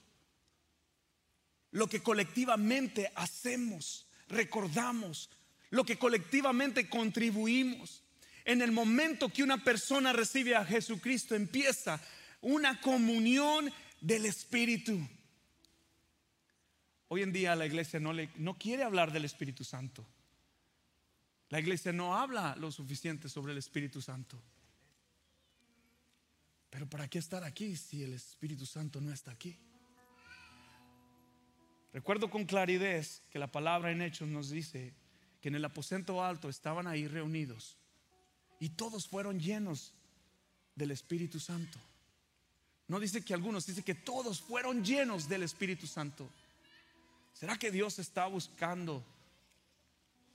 lo 1.72 1.88
que 1.88 2.04
colectivamente 2.04 3.12
hacemos, 3.16 4.06
recordamos, 4.28 5.30
lo 5.70 5.84
que 5.84 5.98
colectivamente 5.98 6.88
contribuimos. 6.88 8.04
En 8.46 8.62
el 8.62 8.72
momento 8.72 9.30
que 9.30 9.44
una 9.44 9.64
persona 9.64 10.14
recibe 10.14 10.56
a 10.56 10.66
Jesucristo 10.66 11.34
empieza 11.34 12.02
una 12.42 12.80
comunión 12.82 13.72
del 14.02 14.26
Espíritu. 14.26 15.00
Hoy 17.08 17.24
en 17.24 17.32
día 17.32 17.56
la 17.56 17.66
iglesia 17.66 18.00
no, 18.00 18.12
le, 18.12 18.30
no 18.36 18.58
quiere 18.58 18.84
hablar 18.84 19.12
del 19.14 19.26
Espíritu 19.26 19.64
Santo. 19.64 20.06
La 21.54 21.60
iglesia 21.60 21.94
no 21.94 22.18
habla 22.18 22.56
lo 22.56 22.72
suficiente 22.72 23.30
sobre 23.30 23.52
el 23.52 23.60
Espíritu 23.60 24.02
Santo. 24.02 24.42
Pero 26.72 26.90
¿para 26.90 27.08
qué 27.08 27.20
estar 27.20 27.44
aquí 27.44 27.76
si 27.76 28.02
el 28.02 28.14
Espíritu 28.14 28.66
Santo 28.66 29.00
no 29.00 29.14
está 29.14 29.30
aquí? 29.30 29.56
Recuerdo 31.94 32.32
con 32.32 32.46
claridad 32.46 33.06
que 33.30 33.38
la 33.38 33.52
palabra 33.52 33.92
en 33.92 34.02
Hechos 34.02 34.28
nos 34.28 34.50
dice 34.50 34.96
que 35.42 35.50
en 35.50 35.54
el 35.54 35.64
aposento 35.64 36.24
alto 36.24 36.50
estaban 36.50 36.88
ahí 36.88 37.08
reunidos 37.08 37.78
y 38.60 38.70
todos 38.70 39.08
fueron 39.08 39.40
llenos 39.40 39.94
del 40.74 40.90
Espíritu 40.90 41.40
Santo. 41.40 41.78
No 42.88 43.00
dice 43.00 43.24
que 43.24 43.36
algunos, 43.36 43.68
dice 43.68 43.84
que 43.84 43.94
todos 43.94 44.42
fueron 44.42 44.84
llenos 44.84 45.30
del 45.30 45.44
Espíritu 45.44 45.86
Santo. 45.86 46.28
¿Será 47.32 47.60
que 47.60 47.70
Dios 47.70 48.00
está 48.00 48.26
buscando 48.26 49.06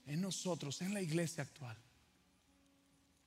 en 0.05 0.21
nosotros, 0.21 0.81
en 0.81 0.93
la 0.93 1.01
iglesia 1.01 1.43
actual, 1.43 1.77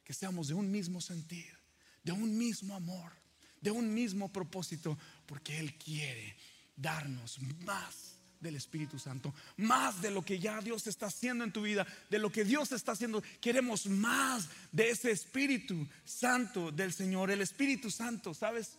que 0.05 0.15
seamos 0.15 0.49
de 0.49 0.55
un 0.55 0.71
mismo 0.71 1.01
sentir, 1.01 1.57
de 2.03 2.13
un 2.13 2.37
mismo 2.37 2.75
amor, 2.75 3.13
de 3.61 3.71
un 3.71 3.93
mismo 3.93 4.33
propósito? 4.33 4.99
Porque 5.27 5.59
Él 5.59 5.77
quiere 5.79 6.37
darnos 6.77 7.41
más 7.65 8.13
del 8.43 8.57
Espíritu 8.57 8.99
Santo, 8.99 9.33
más 9.57 10.03
de 10.03 10.11
lo 10.11 10.25
que 10.25 10.39
ya 10.39 10.61
Dios 10.61 10.87
está 10.89 11.07
haciendo 11.07 11.45
en 11.45 11.53
tu 11.53 11.63
vida, 11.63 11.87
de 12.11 12.19
lo 12.19 12.31
que 12.31 12.45
Dios 12.45 12.73
está 12.73 12.93
haciendo. 12.93 13.23
Queremos 13.41 13.87
más 13.87 14.49
de 14.73 14.91
ese 14.91 15.13
Espíritu 15.13 15.87
Santo 16.05 16.73
del 16.73 16.93
Señor. 16.93 17.31
El 17.31 17.41
Espíritu 17.41 17.91
Santo, 17.91 18.35
¿sabes? 18.35 18.79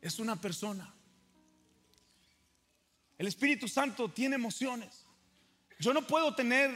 Es 0.00 0.20
una 0.20 0.40
persona. 0.40 0.94
El 3.18 3.26
Espíritu 3.26 3.68
Santo 3.68 4.08
tiene 4.10 4.36
emociones. 4.36 5.04
Yo 5.80 5.94
no 5.94 6.06
puedo 6.06 6.34
tener 6.34 6.70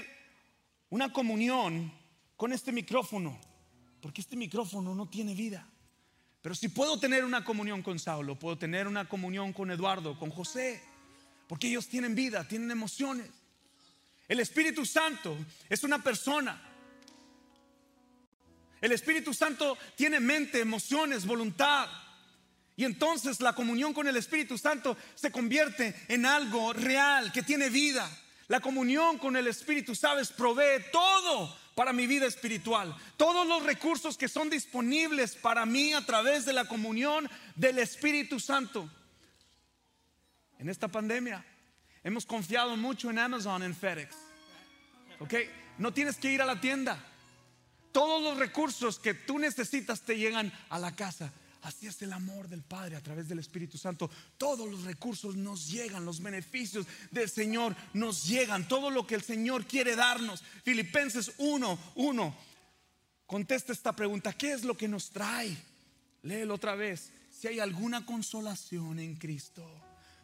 una 0.88 1.12
comunión 1.12 1.92
con 2.36 2.54
este 2.54 2.72
micrófono, 2.72 3.38
porque 4.00 4.22
este 4.22 4.34
micrófono 4.34 4.94
no 4.94 5.10
tiene 5.10 5.34
vida. 5.34 5.68
Pero 6.40 6.54
si 6.54 6.68
puedo 6.68 6.98
tener 6.98 7.22
una 7.22 7.44
comunión 7.44 7.82
con 7.82 7.98
Saulo, 7.98 8.38
puedo 8.38 8.56
tener 8.56 8.88
una 8.88 9.06
comunión 9.06 9.52
con 9.52 9.70
Eduardo, 9.70 10.18
con 10.18 10.30
José, 10.30 10.82
porque 11.46 11.68
ellos 11.68 11.86
tienen 11.86 12.14
vida, 12.14 12.48
tienen 12.48 12.70
emociones. 12.70 13.28
El 14.26 14.40
Espíritu 14.40 14.86
Santo 14.86 15.36
es 15.68 15.84
una 15.84 16.02
persona. 16.02 16.62
El 18.80 18.92
Espíritu 18.92 19.34
Santo 19.34 19.76
tiene 19.96 20.18
mente, 20.18 20.60
emociones, 20.60 21.26
voluntad. 21.26 21.90
Y 22.74 22.84
entonces 22.84 23.40
la 23.40 23.54
comunión 23.54 23.92
con 23.92 24.08
el 24.08 24.16
Espíritu 24.16 24.56
Santo 24.56 24.96
se 25.14 25.30
convierte 25.30 25.94
en 26.08 26.24
algo 26.24 26.72
real, 26.72 27.32
que 27.32 27.42
tiene 27.42 27.68
vida. 27.68 28.10
La 28.48 28.60
comunión 28.60 29.18
con 29.18 29.36
el 29.36 29.46
Espíritu, 29.46 29.94
sabes, 29.94 30.30
provee 30.30 30.84
todo 30.92 31.56
para 31.74 31.92
mi 31.92 32.06
vida 32.06 32.26
espiritual. 32.26 32.94
Todos 33.16 33.46
los 33.46 33.62
recursos 33.62 34.16
que 34.16 34.28
son 34.28 34.50
disponibles 34.50 35.34
para 35.34 35.64
mí 35.66 35.92
a 35.92 36.04
través 36.04 36.44
de 36.44 36.52
la 36.52 36.66
comunión 36.66 37.28
del 37.56 37.78
Espíritu 37.78 38.38
Santo. 38.38 38.88
En 40.58 40.68
esta 40.68 40.88
pandemia 40.88 41.44
hemos 42.02 42.26
confiado 42.26 42.76
mucho 42.76 43.10
en 43.10 43.18
Amazon, 43.18 43.62
en 43.62 43.74
FedEx. 43.74 44.14
¿Ok? 45.20 45.34
No 45.78 45.92
tienes 45.92 46.16
que 46.16 46.30
ir 46.30 46.42
a 46.42 46.46
la 46.46 46.60
tienda. 46.60 47.02
Todos 47.92 48.22
los 48.22 48.38
recursos 48.38 48.98
que 48.98 49.14
tú 49.14 49.38
necesitas 49.38 50.02
te 50.02 50.16
llegan 50.16 50.52
a 50.68 50.78
la 50.78 50.94
casa. 50.94 51.32
Así 51.64 51.86
es 51.86 52.02
el 52.02 52.12
amor 52.12 52.46
del 52.46 52.62
Padre 52.62 52.94
a 52.94 53.00
través 53.00 53.26
del 53.26 53.38
Espíritu 53.38 53.78
Santo. 53.78 54.10
Todos 54.36 54.70
los 54.70 54.84
recursos 54.84 55.34
nos 55.34 55.70
llegan, 55.70 56.04
los 56.04 56.22
beneficios 56.22 56.86
del 57.10 57.30
Señor 57.30 57.74
nos 57.94 58.26
llegan, 58.26 58.68
todo 58.68 58.90
lo 58.90 59.06
que 59.06 59.14
el 59.14 59.22
Señor 59.22 59.64
quiere 59.64 59.96
darnos. 59.96 60.42
Filipenses 60.62 61.32
1, 61.38 61.78
1. 61.94 62.36
Contesta 63.26 63.72
esta 63.72 63.96
pregunta, 63.96 64.34
¿qué 64.34 64.52
es 64.52 64.62
lo 64.62 64.76
que 64.76 64.88
nos 64.88 65.08
trae? 65.08 65.56
Léelo 66.22 66.54
otra 66.54 66.74
vez. 66.74 67.10
Si 67.30 67.48
hay 67.48 67.60
alguna 67.60 68.04
consolación 68.04 68.98
en 68.98 69.16
Cristo. 69.16 69.66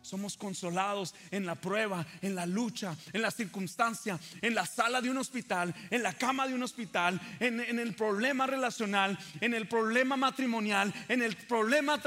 Somos 0.03 0.37
consolados 0.37 1.15
en 1.31 1.45
la 1.45 1.55
prueba, 1.55 2.07
en 2.23 2.35
la 2.35 2.47
lucha, 2.47 2.97
en 3.13 3.23
la 3.23 3.31
circunstancia, 3.31 4.19
en 4.41 4.55
la 4.55 4.65
sala 4.65 5.01
de 5.01 5.11
un 5.11 5.19
hospital, 5.19 5.75
en 5.91 6.03
la 6.03 6.15
cama 6.15 6.49
de 6.49 6.55
un 6.55 6.63
hospital, 6.63 7.21
en, 7.39 7.61
el 7.79 7.95
problema 7.95 8.47
relacional, 8.47 9.19
en 9.41 9.55
el 9.55 9.69
problema 9.69 10.17
matrimonial, 10.17 10.93
en 11.09 11.23
el 11.23 11.37
problema 11.37 12.01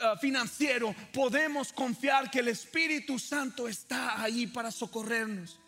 ah, 0.00 0.16
financiero. 0.20 0.94
Podemos 1.12 1.72
confiar 1.72 2.30
que 2.30 2.40
el 2.40 2.48
Espíritu 2.48 3.18
Santo 3.18 3.68
está 3.68 4.20
ahí 4.20 4.46
para 4.46 4.70
socorrernos. 4.70 5.60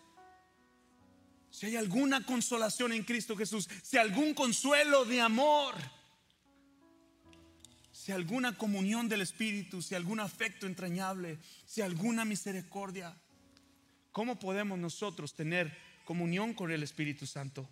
Si 1.51 1.67
hay 1.67 1.77
alguna 1.77 2.25
consolación 2.25 2.93
en 2.93 3.05
Cristo 3.05 3.37
Jesús, 3.37 3.69
si 3.83 3.97
algún 3.97 4.35
consuelo 4.35 5.05
de 5.05 5.21
amor 5.21 5.75
si 8.09 8.13
alguna 8.13 8.57
comunión 8.57 9.07
del 9.07 9.21
Espíritu, 9.21 9.83
si 9.83 9.95
algún 9.95 10.19
afecto 10.19 10.67
entrañable, 10.67 11.37
si 11.67 11.83
alguna 11.83 12.25
misericordia, 12.25 13.15
¿cómo 14.13 14.39
podemos 14.39 14.79
nosotros 14.79 15.35
tener 15.35 15.77
comunión 16.07 16.55
con 16.55 16.71
el 16.71 16.83
Espíritu 16.83 17.27
Santo? 17.27 17.69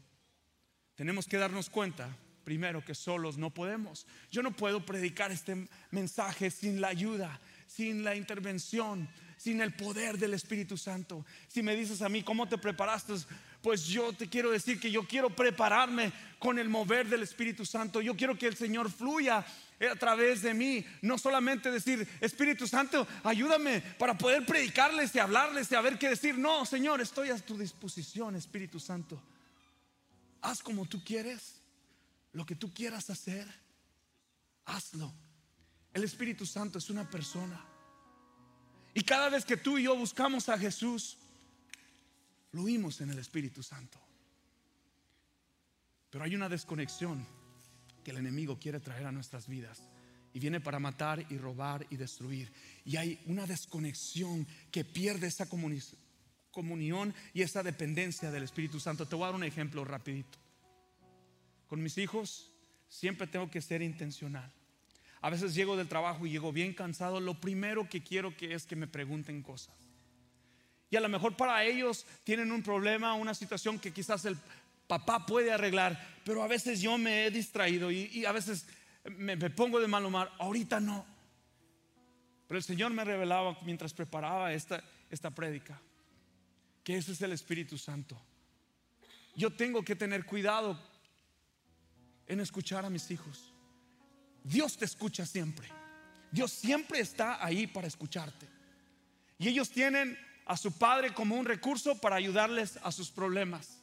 Tenemos 0.94 1.26
que 1.26 1.38
darnos 1.38 1.70
cuenta, 1.70 2.14
primero, 2.44 2.84
que 2.84 2.94
solos 2.94 3.38
no 3.38 3.48
podemos. 3.48 4.06
Yo 4.30 4.42
no 4.42 4.54
puedo 4.54 4.84
predicar 4.84 5.32
este 5.32 5.68
mensaje 5.90 6.50
sin 6.50 6.82
la 6.82 6.88
ayuda, 6.88 7.40
sin 7.66 8.04
la 8.04 8.14
intervención, 8.14 9.08
sin 9.38 9.62
el 9.62 9.72
poder 9.72 10.18
del 10.18 10.34
Espíritu 10.34 10.76
Santo. 10.76 11.24
Si 11.48 11.62
me 11.62 11.74
dices 11.74 12.02
a 12.02 12.10
mí, 12.10 12.22
¿cómo 12.22 12.46
te 12.46 12.58
preparaste? 12.58 13.14
Pues 13.62 13.86
yo 13.86 14.12
te 14.12 14.28
quiero 14.28 14.50
decir 14.50 14.78
que 14.78 14.90
yo 14.90 15.08
quiero 15.08 15.30
prepararme 15.30 16.12
con 16.38 16.58
el 16.58 16.68
mover 16.68 17.08
del 17.08 17.22
Espíritu 17.22 17.64
Santo. 17.64 18.02
Yo 18.02 18.14
quiero 18.14 18.36
que 18.38 18.46
el 18.46 18.54
Señor 18.54 18.92
fluya 18.92 19.46
a 19.80 19.96
través 19.96 20.42
de 20.42 20.54
mí. 20.54 20.84
No 21.02 21.18
solamente 21.18 21.70
decir, 21.70 22.08
Espíritu 22.20 22.66
Santo, 22.66 23.06
ayúdame 23.24 23.80
para 23.98 24.16
poder 24.16 24.46
predicarles 24.46 25.14
y 25.14 25.18
hablarles 25.18 25.70
y 25.70 25.74
a 25.74 25.80
ver 25.80 25.98
qué 25.98 26.08
decir. 26.08 26.38
No, 26.38 26.64
Señor, 26.64 27.00
estoy 27.00 27.30
a 27.30 27.38
tu 27.38 27.58
disposición, 27.58 28.36
Espíritu 28.36 28.80
Santo. 28.80 29.22
Haz 30.40 30.62
como 30.62 30.86
tú 30.86 31.02
quieres, 31.04 31.60
lo 32.32 32.46
que 32.46 32.54
tú 32.54 32.72
quieras 32.72 33.10
hacer, 33.10 33.46
hazlo. 34.64 35.12
El 35.92 36.04
Espíritu 36.04 36.46
Santo 36.46 36.78
es 36.78 36.88
una 36.90 37.08
persona. 37.08 37.64
Y 38.94 39.02
cada 39.02 39.28
vez 39.28 39.44
que 39.44 39.56
tú 39.56 39.76
y 39.76 39.82
yo 39.82 39.96
buscamos 39.96 40.48
a 40.48 40.58
Jesús, 40.58 41.18
fluimos 42.50 43.00
en 43.02 43.10
el 43.10 43.18
Espíritu 43.18 43.62
Santo. 43.62 43.98
Pero 46.10 46.24
hay 46.24 46.34
una 46.34 46.48
desconexión 46.48 47.26
que 48.06 48.12
el 48.12 48.18
enemigo 48.18 48.56
quiere 48.56 48.78
traer 48.78 49.04
a 49.04 49.10
nuestras 49.10 49.48
vidas. 49.48 49.82
Y 50.32 50.38
viene 50.38 50.60
para 50.60 50.78
matar 50.78 51.26
y 51.28 51.38
robar 51.38 51.84
y 51.90 51.96
destruir. 51.96 52.52
Y 52.84 52.98
hay 52.98 53.18
una 53.26 53.48
desconexión 53.48 54.46
que 54.70 54.84
pierde 54.84 55.26
esa 55.26 55.48
comunión 55.48 57.12
y 57.34 57.42
esa 57.42 57.64
dependencia 57.64 58.30
del 58.30 58.44
Espíritu 58.44 58.78
Santo. 58.78 59.08
Te 59.08 59.16
voy 59.16 59.24
a 59.24 59.26
dar 59.26 59.34
un 59.34 59.42
ejemplo 59.42 59.84
rapidito. 59.84 60.38
Con 61.66 61.82
mis 61.82 61.98
hijos 61.98 62.52
siempre 62.88 63.26
tengo 63.26 63.50
que 63.50 63.60
ser 63.60 63.82
intencional. 63.82 64.52
A 65.20 65.28
veces 65.28 65.56
llego 65.56 65.76
del 65.76 65.88
trabajo 65.88 66.26
y 66.26 66.30
llego 66.30 66.52
bien 66.52 66.74
cansado. 66.74 67.18
Lo 67.18 67.40
primero 67.40 67.88
que 67.88 68.04
quiero 68.04 68.36
que 68.36 68.54
es 68.54 68.66
que 68.66 68.76
me 68.76 68.86
pregunten 68.86 69.42
cosas. 69.42 69.74
Y 70.90 70.94
a 70.96 71.00
lo 71.00 71.08
mejor 71.08 71.36
para 71.36 71.64
ellos 71.64 72.06
tienen 72.22 72.52
un 72.52 72.62
problema, 72.62 73.14
una 73.14 73.34
situación 73.34 73.80
que 73.80 73.92
quizás 73.92 74.24
el 74.26 74.36
papá 74.86 75.26
puede 75.26 75.52
arreglar, 75.52 76.20
pero 76.24 76.42
a 76.42 76.48
veces 76.48 76.80
yo 76.80 76.98
me 76.98 77.26
he 77.26 77.30
distraído 77.30 77.90
y, 77.90 78.24
a 78.24 78.32
veces 78.32 78.66
me, 79.16 79.36
pongo 79.50 79.80
de 79.80 79.88
mal 79.88 80.04
humor, 80.04 80.30
ahorita 80.38 80.80
no. 80.80 81.06
Pero 82.46 82.58
el 82.58 82.64
Señor 82.64 82.92
me 82.92 83.04
revelaba 83.04 83.58
mientras 83.64 83.92
preparaba 83.92 84.52
esta, 84.52 84.82
esta 85.10 85.30
prédica, 85.30 85.80
que 86.84 86.96
ese 86.96 87.12
es 87.12 87.22
el 87.22 87.32
Espíritu 87.32 87.76
Santo. 87.76 88.20
Yo 89.34 89.52
tengo 89.52 89.82
que 89.82 89.96
tener 89.96 90.24
cuidado 90.24 90.80
en 92.26 92.40
escuchar 92.40 92.84
a 92.84 92.90
mis 92.90 93.10
hijos. 93.10 93.52
Dios 94.42 94.76
te 94.76 94.84
escucha 94.84 95.26
siempre. 95.26 95.68
Dios 96.30 96.52
siempre 96.52 97.00
está 97.00 97.44
ahí 97.44 97.66
para 97.66 97.86
escucharte. 97.86 98.46
Y 99.38 99.48
ellos 99.48 99.70
tienen 99.70 100.18
a 100.46 100.56
su 100.56 100.72
padre 100.78 101.12
como 101.12 101.34
un 101.36 101.44
recurso 101.44 101.98
para 102.00 102.16
ayudarles 102.16 102.78
a 102.82 102.92
sus 102.92 103.10
problemas. 103.10 103.82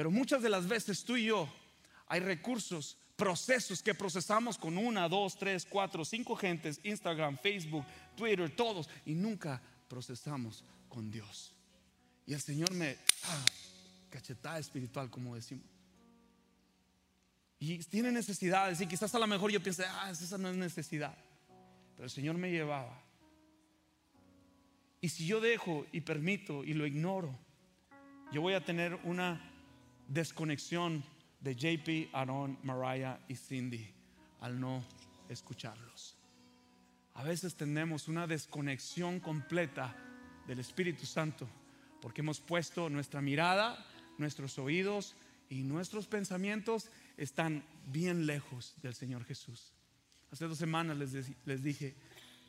Pero 0.00 0.10
muchas 0.10 0.40
de 0.40 0.48
las 0.48 0.66
veces 0.66 1.04
tú 1.04 1.14
y 1.14 1.26
yo 1.26 1.46
hay 2.06 2.20
recursos, 2.20 2.96
procesos 3.16 3.82
que 3.82 3.94
procesamos 3.94 4.56
con 4.56 4.78
una, 4.78 5.06
dos, 5.10 5.36
tres, 5.36 5.66
cuatro, 5.68 6.06
cinco 6.06 6.34
gentes, 6.34 6.80
Instagram, 6.84 7.36
Facebook, 7.36 7.84
Twitter, 8.16 8.48
todos, 8.56 8.88
y 9.04 9.12
nunca 9.12 9.60
procesamos 9.88 10.64
con 10.88 11.10
Dios. 11.10 11.54
Y 12.24 12.32
el 12.32 12.40
Señor 12.40 12.72
me 12.72 12.96
ah, 13.24 13.44
cachetada 14.08 14.58
espiritual, 14.58 15.10
como 15.10 15.34
decimos. 15.34 15.66
Y 17.58 17.76
tiene 17.80 18.10
necesidades, 18.10 18.80
y 18.80 18.86
quizás 18.86 19.14
a 19.14 19.18
lo 19.18 19.26
mejor 19.26 19.50
yo 19.50 19.62
piense, 19.62 19.84
ah, 19.86 20.10
esa 20.10 20.38
no 20.38 20.48
es 20.48 20.56
necesidad. 20.56 21.14
Pero 21.94 22.04
el 22.04 22.10
Señor 22.10 22.38
me 22.38 22.50
llevaba. 22.50 23.04
Y 25.02 25.10
si 25.10 25.26
yo 25.26 25.42
dejo 25.42 25.84
y 25.92 26.00
permito 26.00 26.64
y 26.64 26.72
lo 26.72 26.86
ignoro, 26.86 27.38
yo 28.32 28.40
voy 28.40 28.54
a 28.54 28.64
tener 28.64 28.94
una 29.04 29.49
desconexión 30.10 31.04
de 31.40 31.54
JP, 31.54 32.14
Aaron, 32.14 32.58
Mariah 32.64 33.18
y 33.28 33.36
Cindy 33.36 33.88
al 34.40 34.60
no 34.60 34.84
escucharlos. 35.28 36.16
A 37.14 37.22
veces 37.22 37.54
tenemos 37.54 38.08
una 38.08 38.26
desconexión 38.26 39.20
completa 39.20 39.96
del 40.46 40.58
Espíritu 40.58 41.06
Santo 41.06 41.48
porque 42.02 42.22
hemos 42.22 42.40
puesto 42.40 42.90
nuestra 42.90 43.20
mirada, 43.20 43.86
nuestros 44.18 44.58
oídos 44.58 45.14
y 45.48 45.62
nuestros 45.62 46.06
pensamientos 46.06 46.90
están 47.16 47.64
bien 47.86 48.26
lejos 48.26 48.74
del 48.82 48.94
Señor 48.94 49.24
Jesús. 49.24 49.72
Hace 50.32 50.46
dos 50.46 50.58
semanas 50.58 50.96
les, 50.96 51.12
les 51.44 51.62
dije, 51.62 51.94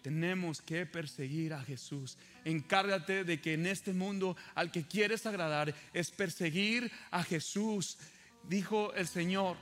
tenemos 0.01 0.61
que 0.61 0.85
perseguir 0.85 1.53
a 1.53 1.63
Jesús. 1.63 2.17
Encárgate 2.43 3.23
de 3.23 3.39
que 3.39 3.53
en 3.53 3.65
este 3.67 3.93
mundo 3.93 4.35
al 4.55 4.71
que 4.71 4.83
quieres 4.83 5.25
agradar 5.25 5.73
es 5.93 6.11
perseguir 6.11 6.91
a 7.11 7.23
Jesús. 7.23 7.97
Dijo 8.47 8.93
el 8.93 9.07
Señor, 9.07 9.57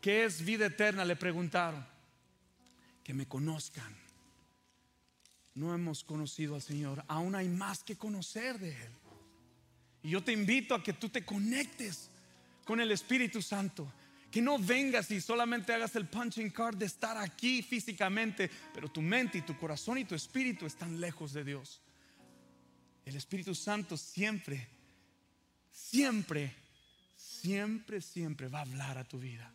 ¿qué 0.00 0.24
es 0.24 0.44
vida 0.44 0.66
eterna? 0.66 1.04
Le 1.04 1.16
preguntaron. 1.16 1.86
Que 3.02 3.14
me 3.14 3.26
conozcan. 3.26 3.96
No 5.54 5.74
hemos 5.74 6.04
conocido 6.04 6.54
al 6.54 6.62
Señor. 6.62 7.04
Aún 7.08 7.34
hay 7.34 7.48
más 7.48 7.82
que 7.82 7.96
conocer 7.96 8.58
de 8.58 8.70
Él. 8.70 8.92
Y 10.02 10.10
yo 10.10 10.22
te 10.22 10.32
invito 10.32 10.74
a 10.74 10.82
que 10.82 10.92
tú 10.92 11.08
te 11.08 11.24
conectes 11.24 12.10
con 12.64 12.80
el 12.80 12.92
Espíritu 12.92 13.40
Santo. 13.40 13.90
Que 14.36 14.42
no 14.42 14.58
vengas 14.58 15.10
y 15.12 15.18
solamente 15.22 15.72
hagas 15.72 15.96
el 15.96 16.08
punching 16.08 16.50
card 16.50 16.76
de 16.76 16.84
estar 16.84 17.16
aquí 17.16 17.62
físicamente, 17.62 18.50
pero 18.74 18.86
tu 18.86 19.00
mente 19.00 19.38
y 19.38 19.40
tu 19.40 19.56
corazón 19.56 19.96
y 19.96 20.04
tu 20.04 20.14
espíritu 20.14 20.66
están 20.66 21.00
lejos 21.00 21.32
de 21.32 21.42
Dios. 21.42 21.80
El 23.06 23.16
Espíritu 23.16 23.54
Santo 23.54 23.96
siempre, 23.96 24.68
siempre, 25.70 26.54
siempre, 27.16 28.02
siempre 28.02 28.48
va 28.48 28.58
a 28.58 28.62
hablar 28.64 28.98
a 28.98 29.08
tu 29.08 29.18
vida 29.18 29.50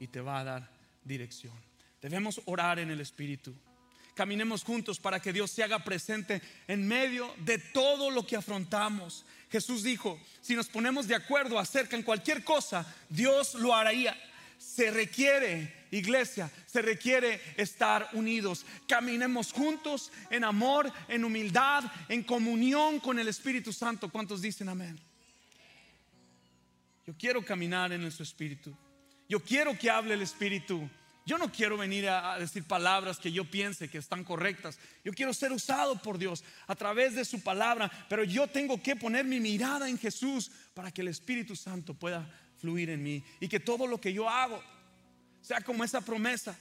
y 0.00 0.08
te 0.08 0.20
va 0.20 0.40
a 0.40 0.44
dar 0.44 0.72
dirección. 1.04 1.54
Debemos 2.02 2.42
orar 2.46 2.80
en 2.80 2.90
el 2.90 3.00
Espíritu. 3.00 3.54
Caminemos 4.20 4.64
juntos 4.64 5.00
para 5.00 5.18
que 5.18 5.32
Dios 5.32 5.50
se 5.50 5.62
haga 5.62 5.82
presente 5.82 6.42
en 6.68 6.86
medio 6.86 7.34
de 7.38 7.56
todo 7.56 8.10
lo 8.10 8.26
que 8.26 8.36
afrontamos. 8.36 9.24
Jesús 9.50 9.82
dijo, 9.82 10.20
si 10.42 10.54
nos 10.54 10.68
ponemos 10.68 11.08
de 11.08 11.14
acuerdo 11.14 11.58
acerca 11.58 11.96
en 11.96 12.02
cualquier 12.02 12.44
cosa, 12.44 12.84
Dios 13.08 13.54
lo 13.54 13.74
haría. 13.74 14.14
Se 14.58 14.90
requiere, 14.90 15.86
iglesia, 15.90 16.50
se 16.66 16.82
requiere 16.82 17.40
estar 17.56 18.10
unidos. 18.12 18.66
Caminemos 18.86 19.54
juntos 19.54 20.12
en 20.28 20.44
amor, 20.44 20.92
en 21.08 21.24
humildad, 21.24 21.84
en 22.10 22.22
comunión 22.22 23.00
con 23.00 23.18
el 23.18 23.26
Espíritu 23.26 23.72
Santo. 23.72 24.10
¿Cuántos 24.10 24.42
dicen 24.42 24.68
amén? 24.68 25.00
Yo 27.06 27.14
quiero 27.18 27.42
caminar 27.42 27.90
en 27.90 28.10
su 28.12 28.22
Espíritu. 28.22 28.76
Yo 29.30 29.40
quiero 29.40 29.78
que 29.78 29.88
hable 29.88 30.12
el 30.12 30.20
Espíritu. 30.20 30.90
Yo 31.26 31.38
no 31.38 31.52
quiero 31.52 31.76
venir 31.76 32.08
a, 32.08 32.38
decir 32.38 32.64
palabras 32.64 33.18
que 33.18 33.30
yo 33.30 33.44
piense 33.44 33.88
que 33.88 33.98
están 33.98 34.24
correctas. 34.24 34.78
Yo 35.04 35.12
quiero 35.12 35.34
ser 35.34 35.52
usado 35.52 36.00
por 36.00 36.18
Dios 36.18 36.42
a 36.66 36.74
través 36.74 37.14
de 37.14 37.24
su 37.24 37.42
palabra, 37.42 37.90
pero 38.08 38.24
yo 38.24 38.46
tengo 38.46 38.82
que 38.82 38.96
poner 38.96 39.24
mi 39.24 39.40
mirada 39.40 39.88
en 39.88 39.98
Jesús 39.98 40.50
para 40.74 40.90
que 40.90 41.02
el 41.02 41.08
Espíritu 41.08 41.54
Santo 41.54 41.94
pueda 41.94 42.28
fluir 42.58 42.90
en 42.90 43.02
mí 43.02 43.22
y 43.38 43.48
que 43.48 43.60
todo 43.60 43.86
lo 43.86 44.00
que 44.00 44.12
yo 44.12 44.28
hago 44.28 44.62
sea 45.42 45.60
como 45.60 45.84
esa 45.84 46.00
promesa. 46.00 46.58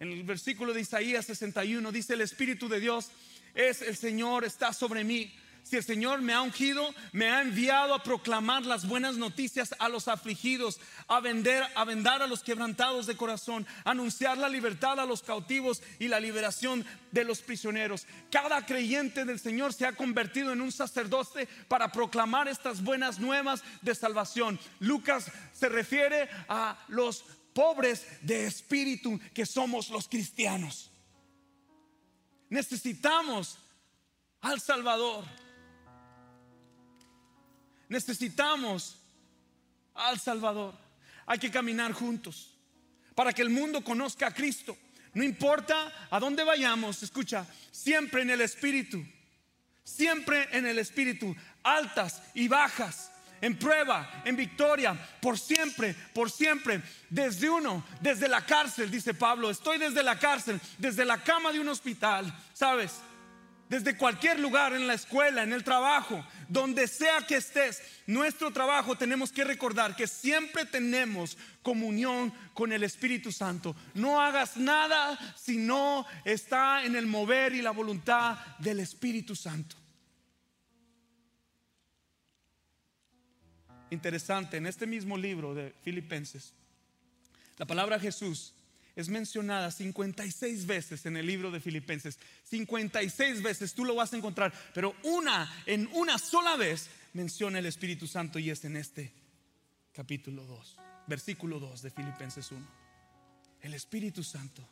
En 0.00 0.12
el 0.12 0.22
versículo 0.22 0.72
de 0.72 0.80
Isaías 0.80 1.26
61 1.26 1.90
dice, 1.90 2.14
el 2.14 2.20
Espíritu 2.20 2.68
de 2.68 2.80
Dios 2.80 3.10
es 3.54 3.82
el 3.82 3.96
Señor, 3.96 4.44
está 4.44 4.72
sobre 4.72 5.02
mí 5.02 5.34
si 5.68 5.76
el 5.76 5.84
Señor 5.84 6.22
me 6.22 6.32
ha 6.32 6.40
ungido, 6.40 6.94
me 7.12 7.28
ha 7.28 7.42
enviado 7.42 7.92
a 7.92 8.02
proclamar 8.02 8.64
las 8.64 8.88
buenas 8.88 9.16
noticias 9.16 9.74
a 9.78 9.90
los 9.90 10.08
afligidos, 10.08 10.80
a 11.08 11.20
vender, 11.20 11.62
a 11.74 11.84
vendar 11.84 12.22
a 12.22 12.26
los 12.26 12.42
quebrantados 12.42 13.06
de 13.06 13.18
corazón, 13.18 13.66
a 13.84 13.90
anunciar 13.90 14.38
la 14.38 14.48
libertad 14.48 14.98
a 14.98 15.04
los 15.04 15.22
cautivos 15.22 15.82
y 15.98 16.08
la 16.08 16.20
liberación 16.20 16.86
de 17.12 17.24
los 17.24 17.42
prisioneros. 17.42 18.06
Cada 18.30 18.64
creyente 18.64 19.26
del 19.26 19.38
Señor 19.38 19.74
se 19.74 19.84
ha 19.84 19.92
convertido 19.92 20.52
en 20.52 20.62
un 20.62 20.72
sacerdote 20.72 21.46
para 21.68 21.92
proclamar 21.92 22.48
estas 22.48 22.82
buenas 22.82 23.18
nuevas 23.18 23.62
de 23.82 23.94
salvación. 23.94 24.58
Lucas 24.80 25.30
se 25.52 25.68
refiere 25.68 26.30
a 26.48 26.78
los 26.88 27.24
pobres 27.52 28.06
de 28.22 28.46
espíritu 28.46 29.20
que 29.34 29.44
somos 29.44 29.90
los 29.90 30.08
cristianos. 30.08 30.90
Necesitamos 32.48 33.58
al 34.40 34.60
Salvador. 34.60 35.24
Necesitamos 37.88 38.96
al 39.94 40.18
Salvador. 40.18 40.74
Hay 41.26 41.38
que 41.38 41.50
caminar 41.50 41.92
juntos 41.92 42.54
para 43.14 43.32
que 43.32 43.42
el 43.42 43.50
mundo 43.50 43.82
conozca 43.82 44.28
a 44.28 44.34
Cristo. 44.34 44.76
No 45.14 45.24
importa 45.24 46.06
a 46.10 46.20
dónde 46.20 46.44
vayamos, 46.44 47.02
escucha, 47.02 47.46
siempre 47.72 48.22
en 48.22 48.30
el 48.30 48.40
Espíritu, 48.40 49.04
siempre 49.82 50.48
en 50.52 50.66
el 50.66 50.78
Espíritu, 50.78 51.34
altas 51.62 52.22
y 52.34 52.46
bajas, 52.46 53.10
en 53.40 53.58
prueba, 53.58 54.22
en 54.24 54.36
victoria, 54.36 54.98
por 55.20 55.38
siempre, 55.38 55.94
por 56.14 56.30
siempre, 56.30 56.82
desde 57.08 57.48
uno, 57.48 57.84
desde 58.00 58.28
la 58.28 58.44
cárcel, 58.44 58.90
dice 58.90 59.14
Pablo, 59.14 59.50
estoy 59.50 59.78
desde 59.78 60.02
la 60.02 60.18
cárcel, 60.18 60.60
desde 60.76 61.04
la 61.04 61.22
cama 61.22 61.52
de 61.52 61.60
un 61.60 61.68
hospital, 61.68 62.32
¿sabes? 62.52 63.00
Desde 63.68 63.96
cualquier 63.96 64.40
lugar, 64.40 64.72
en 64.72 64.86
la 64.86 64.94
escuela, 64.94 65.42
en 65.42 65.52
el 65.52 65.62
trabajo, 65.62 66.24
donde 66.48 66.88
sea 66.88 67.18
que 67.26 67.36
estés, 67.36 67.82
nuestro 68.06 68.50
trabajo 68.50 68.96
tenemos 68.96 69.30
que 69.30 69.44
recordar 69.44 69.94
que 69.94 70.06
siempre 70.06 70.64
tenemos 70.64 71.36
comunión 71.62 72.32
con 72.54 72.72
el 72.72 72.82
Espíritu 72.82 73.30
Santo. 73.30 73.76
No 73.94 74.20
hagas 74.20 74.56
nada 74.56 75.18
si 75.36 75.58
no 75.58 76.06
está 76.24 76.84
en 76.84 76.96
el 76.96 77.06
mover 77.06 77.54
y 77.54 77.62
la 77.62 77.72
voluntad 77.72 78.38
del 78.58 78.80
Espíritu 78.80 79.36
Santo. 79.36 79.76
Interesante, 83.90 84.56
en 84.56 84.66
este 84.66 84.86
mismo 84.86 85.16
libro 85.16 85.54
de 85.54 85.74
Filipenses, 85.82 86.54
la 87.56 87.66
palabra 87.66 87.98
Jesús 87.98 88.54
es 88.98 89.08
mencionada 89.08 89.70
56 89.70 90.66
veces 90.66 91.06
en 91.06 91.16
el 91.16 91.24
libro 91.24 91.52
de 91.52 91.60
Filipenses. 91.60 92.18
56 92.42 93.42
veces 93.44 93.72
tú 93.72 93.84
lo 93.84 93.94
vas 93.94 94.12
a 94.12 94.16
encontrar, 94.16 94.52
pero 94.74 94.92
una, 95.04 95.48
en 95.66 95.88
una 95.92 96.18
sola 96.18 96.56
vez 96.56 96.90
menciona 97.12 97.60
el 97.60 97.66
Espíritu 97.66 98.08
Santo 98.08 98.40
y 98.40 98.50
es 98.50 98.64
en 98.64 98.76
este 98.76 99.12
capítulo 99.92 100.44
2, 100.44 100.76
versículo 101.06 101.60
2 101.60 101.80
de 101.80 101.90
Filipenses 101.92 102.50
1. 102.50 102.66
El 103.62 103.74
Espíritu 103.74 104.24
Santo. 104.24 104.68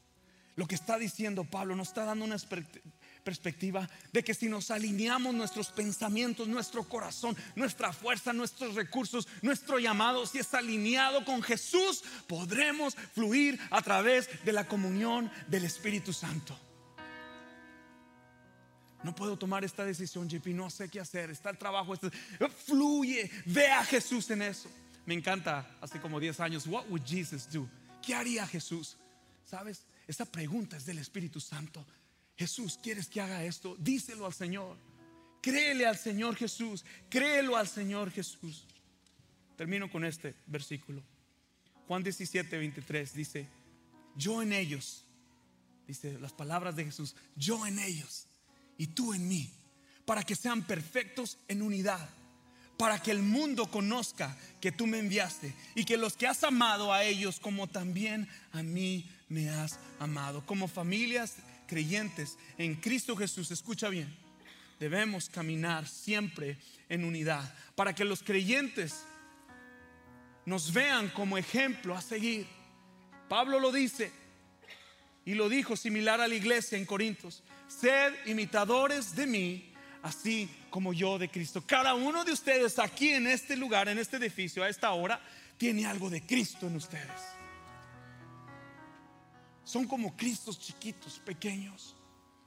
Lo 0.56 0.66
que 0.66 0.74
está 0.74 0.98
diciendo 0.98 1.44
Pablo 1.44 1.76
nos 1.76 1.88
está 1.88 2.04
dando 2.04 2.24
una 2.24 2.34
perspectiva 3.26 3.90
de 4.12 4.22
que 4.22 4.34
si 4.34 4.48
nos 4.48 4.70
alineamos 4.70 5.34
nuestros 5.34 5.70
pensamientos, 5.70 6.46
nuestro 6.46 6.84
corazón, 6.84 7.36
nuestra 7.56 7.92
fuerza, 7.92 8.32
nuestros 8.32 8.76
recursos, 8.76 9.26
nuestro 9.42 9.80
llamado, 9.80 10.24
si 10.26 10.38
es 10.38 10.54
alineado 10.54 11.24
con 11.24 11.42
Jesús, 11.42 12.04
podremos 12.28 12.94
fluir 13.14 13.58
a 13.70 13.82
través 13.82 14.30
de 14.44 14.52
la 14.52 14.68
comunión 14.68 15.28
del 15.48 15.64
Espíritu 15.64 16.12
Santo. 16.12 16.56
No 19.02 19.12
puedo 19.12 19.36
tomar 19.36 19.64
esta 19.64 19.84
decisión, 19.84 20.28
JP, 20.28 20.46
no 20.54 20.70
sé 20.70 20.88
qué 20.88 21.00
hacer, 21.00 21.30
está 21.30 21.50
el 21.50 21.58
trabajo, 21.58 21.94
fluye, 22.64 23.28
ve 23.46 23.66
a 23.72 23.84
Jesús 23.84 24.30
en 24.30 24.42
eso. 24.42 24.70
Me 25.04 25.14
encanta, 25.14 25.68
hace 25.80 26.00
como 26.00 26.20
10 26.20 26.38
años, 26.38 26.66
what 26.68 26.86
would 26.88 27.02
Jesus 27.04 27.50
do? 27.50 27.68
¿Qué 28.04 28.14
haría 28.14 28.46
Jesús? 28.46 28.96
¿Sabes? 29.44 29.84
Esa 30.06 30.24
pregunta 30.24 30.76
es 30.76 30.86
del 30.86 30.98
Espíritu 30.98 31.40
Santo. 31.40 31.84
Jesús, 32.36 32.78
¿quieres 32.82 33.08
que 33.08 33.20
haga 33.20 33.44
esto? 33.44 33.76
Díselo 33.78 34.26
al 34.26 34.34
Señor. 34.34 34.76
Créele 35.40 35.86
al 35.86 35.96
Señor 35.96 36.36
Jesús. 36.36 36.84
Créelo 37.08 37.56
al 37.56 37.68
Señor 37.68 38.10
Jesús. 38.10 38.66
Termino 39.56 39.90
con 39.90 40.04
este 40.04 40.34
versículo. 40.46 41.02
Juan 41.88 42.02
17, 42.02 42.58
23 42.58 43.14
dice, 43.14 43.48
yo 44.16 44.42
en 44.42 44.52
ellos, 44.52 45.04
dice 45.86 46.18
las 46.18 46.32
palabras 46.32 46.76
de 46.76 46.84
Jesús, 46.84 47.14
yo 47.36 47.66
en 47.66 47.78
ellos 47.78 48.26
y 48.76 48.88
tú 48.88 49.14
en 49.14 49.28
mí, 49.28 49.50
para 50.04 50.22
que 50.22 50.34
sean 50.34 50.62
perfectos 50.62 51.38
en 51.48 51.62
unidad, 51.62 52.08
para 52.76 53.00
que 53.00 53.12
el 53.12 53.22
mundo 53.22 53.70
conozca 53.70 54.36
que 54.60 54.72
tú 54.72 54.86
me 54.86 54.98
enviaste 54.98 55.54
y 55.74 55.84
que 55.84 55.96
los 55.96 56.16
que 56.16 56.26
has 56.26 56.44
amado 56.44 56.92
a 56.92 57.04
ellos 57.04 57.40
como 57.40 57.68
también 57.68 58.28
a 58.52 58.62
mí 58.62 59.08
me 59.28 59.48
has 59.48 59.78
amado. 59.98 60.44
Como 60.44 60.68
familias 60.68 61.36
creyentes 61.66 62.38
en 62.58 62.76
Cristo 62.76 63.16
Jesús, 63.16 63.50
escucha 63.50 63.88
bien, 63.88 64.14
debemos 64.78 65.28
caminar 65.28 65.86
siempre 65.86 66.58
en 66.88 67.04
unidad 67.04 67.54
para 67.74 67.94
que 67.94 68.04
los 68.04 68.22
creyentes 68.22 69.04
nos 70.44 70.72
vean 70.72 71.08
como 71.10 71.36
ejemplo 71.36 71.94
a 71.94 72.00
seguir. 72.00 72.46
Pablo 73.28 73.58
lo 73.58 73.72
dice 73.72 74.12
y 75.24 75.34
lo 75.34 75.48
dijo 75.48 75.76
similar 75.76 76.20
a 76.20 76.28
la 76.28 76.34
iglesia 76.34 76.78
en 76.78 76.86
Corintios, 76.86 77.42
sed 77.66 78.14
imitadores 78.26 79.16
de 79.16 79.26
mí, 79.26 79.72
así 80.02 80.48
como 80.70 80.92
yo 80.92 81.18
de 81.18 81.28
Cristo. 81.28 81.64
Cada 81.66 81.94
uno 81.94 82.24
de 82.24 82.32
ustedes 82.32 82.78
aquí 82.78 83.10
en 83.10 83.26
este 83.26 83.56
lugar, 83.56 83.88
en 83.88 83.98
este 83.98 84.18
edificio, 84.18 84.62
a 84.62 84.68
esta 84.68 84.92
hora, 84.92 85.20
tiene 85.58 85.86
algo 85.86 86.08
de 86.08 86.22
Cristo 86.22 86.68
en 86.68 86.76
ustedes 86.76 87.35
son 89.66 89.84
como 89.84 90.16
Cristos 90.16 90.60
chiquitos, 90.60 91.18
pequeños. 91.18 91.96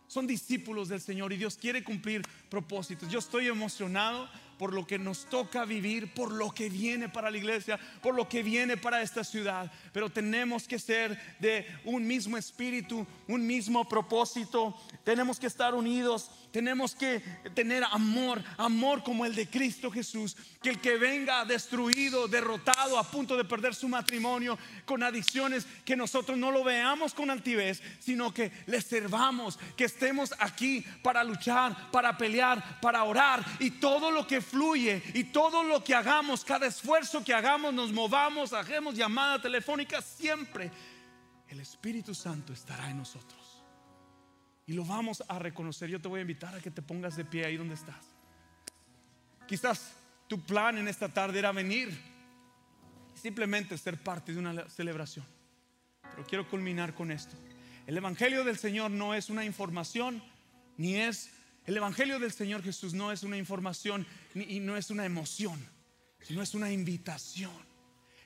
Son 0.07 0.25
discípulos 0.25 0.87
del 0.87 1.01
Señor 1.01 1.33
y 1.33 1.37
Dios 1.37 1.57
quiere 1.57 1.83
cumplir 1.83 2.23
propósitos. 2.49 3.09
Yo 3.09 3.19
estoy 3.19 3.47
emocionado 3.47 4.29
por 4.59 4.73
lo 4.73 4.85
que 4.85 4.99
nos 4.99 5.25
toca 5.25 5.63
vivir, 5.63 6.13
por 6.13 6.33
lo 6.33 6.51
que 6.51 6.69
viene 6.69 7.07
para 7.07 7.31
la 7.31 7.37
iglesia, 7.37 7.79
por 8.03 8.13
lo 8.13 8.27
que 8.27 8.43
viene 8.43 8.75
para 8.75 9.01
esta 9.01 9.23
ciudad. 9.23 9.71
Pero 9.93 10.09
tenemos 10.09 10.67
que 10.67 10.77
ser 10.77 11.17
de 11.39 11.65
un 11.85 12.05
mismo 12.05 12.35
espíritu, 12.37 13.07
un 13.29 13.47
mismo 13.47 13.87
propósito. 13.87 14.77
Tenemos 15.05 15.39
que 15.39 15.47
estar 15.47 15.73
unidos, 15.73 16.29
tenemos 16.51 16.93
que 16.93 17.21
tener 17.55 17.85
amor, 17.85 18.43
amor 18.57 19.01
como 19.01 19.25
el 19.25 19.33
de 19.33 19.47
Cristo 19.47 19.89
Jesús. 19.89 20.35
Que 20.61 20.71
el 20.71 20.81
que 20.81 20.97
venga 20.97 21.45
destruido, 21.45 22.27
derrotado, 22.27 22.99
a 22.99 23.09
punto 23.09 23.37
de 23.37 23.45
perder 23.45 23.73
su 23.73 23.87
matrimonio, 23.87 24.59
con 24.83 25.03
adicciones, 25.03 25.65
que 25.85 25.95
nosotros 25.95 26.37
no 26.37 26.51
lo 26.51 26.65
veamos 26.65 27.13
con 27.13 27.31
altivez, 27.31 27.81
sino 27.99 28.33
que 28.33 28.51
le 28.65 28.81
servamos, 28.81 29.57
que 29.77 29.85
estemos 29.85 30.33
aquí 30.37 30.83
para 31.01 31.23
luchar, 31.23 31.91
para 31.91 32.17
pelear, 32.17 32.81
para 32.81 33.05
orar 33.05 33.45
y 33.59 33.71
todo 33.71 34.11
lo 34.11 34.27
que 34.27 34.41
fluye 34.49 35.01
y 35.13 35.25
todo 35.25 35.63
lo 35.63 35.83
que 35.83 35.95
hagamos, 35.95 36.43
cada 36.43 36.67
esfuerzo 36.67 37.23
que 37.23 37.33
hagamos, 37.33 37.73
nos 37.73 37.91
movamos, 37.91 38.53
hagamos 38.53 38.95
llamada 38.95 39.41
telefónica, 39.41 40.01
siempre 40.01 40.71
el 41.47 41.59
Espíritu 41.59 42.13
Santo 42.13 42.53
estará 42.53 42.89
en 42.89 42.97
nosotros. 42.97 43.63
Y 44.67 44.73
lo 44.73 44.85
vamos 44.85 45.23
a 45.27 45.39
reconocer. 45.39 45.89
Yo 45.89 45.99
te 45.99 46.07
voy 46.07 46.19
a 46.19 46.21
invitar 46.21 46.55
a 46.55 46.59
que 46.59 46.69
te 46.69 46.81
pongas 46.81 47.15
de 47.15 47.25
pie 47.25 47.45
ahí 47.45 47.57
donde 47.57 47.73
estás. 47.73 48.05
Quizás 49.47 49.93
tu 50.27 50.39
plan 50.39 50.77
en 50.77 50.87
esta 50.87 51.09
tarde 51.09 51.39
era 51.39 51.51
venir 51.51 51.97
simplemente 53.15 53.77
ser 53.77 53.97
parte 53.97 54.31
de 54.33 54.39
una 54.39 54.69
celebración. 54.69 55.25
Pero 56.01 56.27
quiero 56.27 56.47
culminar 56.47 56.93
con 56.93 57.11
esto. 57.11 57.35
El 57.87 57.97
Evangelio 57.97 58.43
del 58.43 58.57
Señor 58.57 58.91
no 58.91 59.13
es 59.13 59.29
una 59.29 59.43
información, 59.43 60.23
ni 60.77 60.95
es, 60.95 61.31
el 61.65 61.77
Evangelio 61.77 62.19
del 62.19 62.31
Señor 62.31 62.63
Jesús 62.63 62.93
no 62.93 63.11
es 63.11 63.23
una 63.23 63.37
información, 63.37 64.05
y 64.33 64.59
no 64.59 64.75
es 64.75 64.89
una 64.89 65.05
emoción, 65.05 65.59
sino 66.21 66.41
es 66.41 66.53
una 66.53 66.71
invitación. 66.71 67.51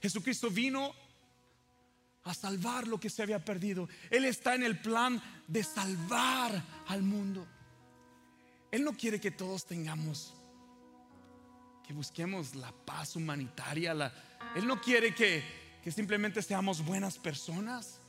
Jesucristo 0.01 0.49
vino 0.49 0.93
a 2.23 2.33
salvar 2.33 2.87
lo 2.87 2.99
que 2.99 3.09
se 3.09 3.21
había 3.21 3.43
perdido. 3.43 3.89
Él 4.09 4.25
está 4.25 4.55
en 4.55 4.63
el 4.63 4.79
plan 4.79 5.21
de 5.47 5.63
salvar 5.63 6.63
al 6.87 7.03
mundo. 7.03 7.45
Él 8.71 8.83
no 8.83 8.93
quiere 8.93 9.19
que 9.19 9.31
todos 9.31 9.65
tengamos, 9.65 10.33
que 11.85 11.93
busquemos 11.93 12.55
la 12.55 12.71
paz 12.71 13.15
humanitaria. 13.15 13.91
Él 14.55 14.65
no 14.65 14.79
quiere 14.79 15.13
que 15.13 15.91
simplemente 15.91 16.41
seamos 16.41 16.83
buenas 16.83 17.17
personas. 17.17 17.99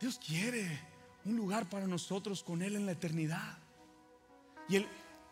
Dios 0.00 0.18
quiere 0.18 0.80
un 1.24 1.36
lugar 1.36 1.68
para 1.68 1.86
nosotros 1.86 2.42
con 2.42 2.60
Él 2.60 2.76
en 2.76 2.86
la 2.86 2.92
eternidad. 2.92 3.58
Y 4.68 4.84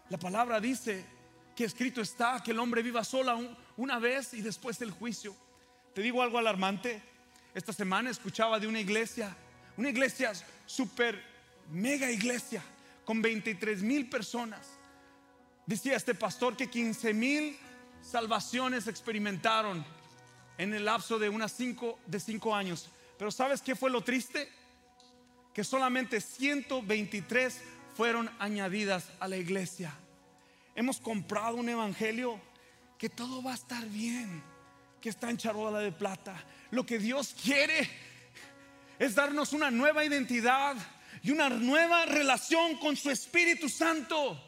la 0.09 0.19
palabra 0.19 0.61
dice 0.61 1.05
que 1.57 1.65
escrito 1.65 2.01
está 2.01 2.43
que 2.43 2.51
el 2.51 2.59
hombre 2.59 2.83
viva 2.83 3.05
sola 3.05 3.39
una 3.77 3.99
vez 3.99 4.35
y 4.35 4.43
después 4.43 4.79
del 4.79 4.91
juicio. 4.91 5.35
Te 5.95 6.03
digo 6.03 6.23
algo 6.23 6.39
alarmante. 6.39 7.03
Esta 7.55 7.73
semana 7.73 8.11
escuchaba 8.11 8.59
de 8.59 8.67
una 8.67 8.81
iglesia, 8.81 9.37
una 9.77 9.91
iglesia 9.91 10.33
super 10.67 11.23
mega 11.71 12.11
iglesia, 12.11 12.63
con 13.05 13.23
23 13.23 13.83
mil 13.83 14.09
personas. 14.09 14.69
Decía 15.67 15.97
este 15.97 16.15
pastor 16.15 16.57
que 16.57 16.69
15 16.69 17.15
mil 17.15 17.57
salvaciones 18.03 18.87
experimentaron 18.87 19.85
en 20.59 20.75
el 20.75 20.85
lapso 20.85 21.19
de 21.19 21.29
unas 21.29 21.53
cinco, 21.53 21.99
de 22.07 22.21
cinco 22.21 22.55
años. 22.55 22.89
Pero 23.19 23.31
¿sabes 23.31 23.63
qué 23.63 23.75
fue 23.75 23.91
lo 23.91 24.03
triste? 24.03 24.49
Que 25.53 25.65
solamente 25.65 26.21
123 26.21 27.63
fueron 27.95 28.31
añadidas 28.39 29.11
a 29.21 29.29
la 29.29 29.37
iglesia. 29.37 29.93
Hemos 30.75 30.99
comprado 30.99 31.57
un 31.57 31.69
evangelio 31.69 32.41
que 32.99 33.09
todo 33.09 33.43
va 33.43 33.53
a 33.53 33.55
estar 33.55 33.85
bien, 33.87 34.43
que 35.01 35.09
está 35.09 35.31
en 35.31 35.37
charola 35.37 35.79
de 35.79 35.93
plata. 35.93 36.35
Lo 36.71 36.85
que 36.85 36.99
Dios 36.99 37.35
quiere 37.41 37.89
es 38.99 39.15
darnos 39.15 39.53
una 39.53 39.71
nueva 39.71 40.05
identidad 40.05 40.77
y 41.23 41.31
una 41.31 41.49
nueva 41.49 42.07
relación 42.07 42.77
con 42.79 42.97
su 42.97 43.11
Espíritu 43.11 43.69
Santo. 43.69 44.41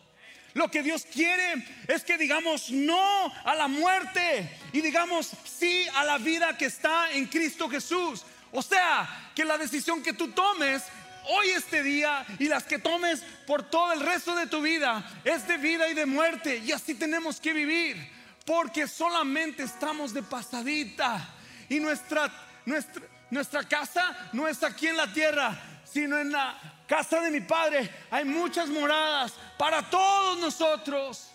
Lo 0.55 0.71
que 0.71 0.83
Dios 0.83 1.07
quiere 1.13 1.67
es 1.87 2.03
que 2.03 2.17
digamos 2.17 2.71
no 2.71 3.33
a 3.45 3.55
la 3.55 3.69
muerte 3.69 4.59
y 4.73 4.81
digamos 4.81 5.31
sí 5.45 5.87
a 5.95 6.05
la 6.05 6.19
vida 6.19 6.57
que 6.57 6.67
está 6.67 7.13
en 7.13 7.27
Cristo 7.27 7.69
Jesús. 7.69 8.25
O 8.53 8.63
sea, 8.63 9.31
que 9.35 9.45
la 9.45 9.59
decisión 9.59 10.03
que 10.03 10.15
tú 10.15 10.29
tomes 10.29 10.83
hoy 11.29 11.51
este 11.51 11.83
día 11.83 12.25
y 12.39 12.49
las 12.49 12.65
que 12.65 12.79
tomes 12.79 13.23
por 13.47 13.63
todo 13.63 13.93
el 13.93 14.01
resto 14.01 14.35
de 14.35 14.47
tu 14.47 14.61
vida 14.61 15.05
es 15.25 15.47
de 15.47 15.57
vida 15.57 15.89
y 15.89 15.95
de 15.95 16.07
muerte. 16.07 16.59
Y 16.59 16.73
así 16.73 16.95
tenemos 16.95 17.41
que 17.41 17.53
vivir. 17.53 18.15
Porque 18.45 18.87
solamente 18.87 19.65
estamos 19.65 20.15
de 20.15 20.23
pasadita. 20.23 21.29
Y 21.69 21.81
nuestra, 21.81 22.31
nuestra, 22.65 23.03
nuestra 23.31 23.65
casa 23.65 24.17
no 24.33 24.47
es 24.47 24.63
aquí 24.63 24.87
en 24.87 24.97
la 24.97 25.13
tierra, 25.13 25.59
sino 25.85 26.19
en 26.19 26.31
la 26.31 26.57
casa 26.87 27.21
de 27.21 27.31
mi 27.31 27.41
Padre. 27.41 27.91
Hay 28.11 28.25
muchas 28.25 28.69
moradas 28.69 29.33
para 29.59 29.83
todos 29.91 30.39
nosotros. 30.39 31.31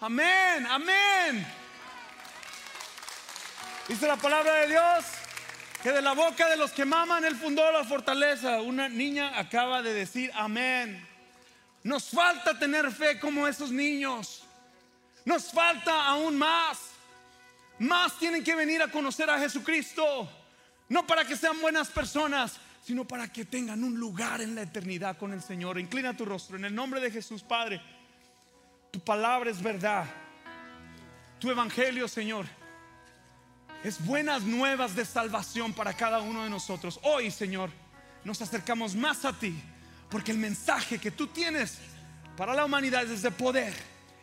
Amén, 0.00 0.66
amén. 0.70 1.46
Dice 3.88 4.06
la 4.06 4.16
palabra 4.16 4.52
de 4.54 4.68
Dios 4.68 5.04
que 5.82 5.92
de 5.92 6.02
la 6.02 6.12
boca 6.12 6.48
de 6.48 6.56
los 6.56 6.72
que 6.72 6.84
maman 6.84 7.24
Él 7.24 7.36
fundó 7.36 7.70
la 7.72 7.84
fortaleza. 7.84 8.60
Una 8.60 8.88
niña 8.88 9.38
acaba 9.38 9.82
de 9.82 9.94
decir 9.94 10.30
amén. 10.34 11.06
Nos 11.82 12.10
falta 12.10 12.58
tener 12.58 12.90
fe 12.90 13.18
como 13.18 13.46
esos 13.46 13.70
niños. 13.70 14.42
Nos 15.24 15.50
falta 15.50 16.06
aún 16.06 16.36
más. 16.36 16.78
Más 17.78 18.18
tienen 18.18 18.44
que 18.44 18.54
venir 18.54 18.82
a 18.82 18.88
conocer 18.88 19.30
a 19.30 19.38
Jesucristo. 19.38 20.30
No 20.88 21.06
para 21.06 21.24
que 21.24 21.36
sean 21.36 21.60
buenas 21.60 21.88
personas, 21.88 22.58
sino 22.84 23.06
para 23.06 23.32
que 23.32 23.44
tengan 23.44 23.82
un 23.82 23.98
lugar 23.98 24.40
en 24.42 24.54
la 24.54 24.62
eternidad 24.62 25.16
con 25.16 25.32
el 25.32 25.42
Señor. 25.42 25.78
Inclina 25.78 26.16
tu 26.16 26.24
rostro 26.24 26.56
en 26.56 26.66
el 26.66 26.74
nombre 26.74 27.00
de 27.00 27.10
Jesús, 27.10 27.42
Padre. 27.42 27.80
Tu 28.90 29.00
palabra 29.00 29.50
es 29.50 29.62
verdad. 29.62 30.04
Tu 31.38 31.50
evangelio, 31.50 32.06
Señor, 32.06 32.44
es 33.82 34.04
buenas 34.04 34.42
nuevas 34.42 34.94
de 34.94 35.04
salvación 35.04 35.72
para 35.72 35.94
cada 35.94 36.20
uno 36.20 36.44
de 36.44 36.50
nosotros. 36.50 37.00
Hoy, 37.02 37.30
Señor, 37.30 37.70
nos 38.24 38.42
acercamos 38.42 38.94
más 38.94 39.24
a 39.24 39.32
ti, 39.32 39.58
porque 40.10 40.32
el 40.32 40.38
mensaje 40.38 40.98
que 40.98 41.10
tú 41.10 41.26
tienes 41.26 41.78
para 42.36 42.54
la 42.54 42.64
humanidad 42.64 43.04
es 43.04 43.22
de 43.22 43.30
poder 43.30 43.72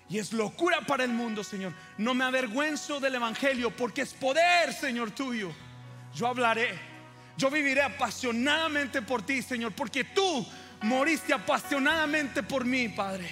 y 0.09 0.19
es 0.19 0.31
locura 0.31 0.81
para 0.81 1.03
el 1.03 1.11
mundo, 1.11 1.43
Señor. 1.43 1.73
No 1.97 2.13
me 2.13 2.23
avergüenzo 2.23 2.99
del 2.99 3.15
evangelio, 3.15 3.75
porque 3.75 4.01
es 4.01 4.13
poder, 4.13 4.73
Señor 4.73 5.11
tuyo. 5.11 5.51
Yo 6.13 6.27
hablaré, 6.27 6.79
yo 7.35 7.49
viviré 7.49 7.81
apasionadamente 7.81 9.01
por 9.01 9.23
ti, 9.23 9.41
Señor, 9.41 9.73
porque 9.73 10.03
tú 10.03 10.47
moriste 10.81 11.33
apasionadamente 11.33 12.43
por 12.43 12.63
mí, 12.63 12.89
Padre. 12.89 13.27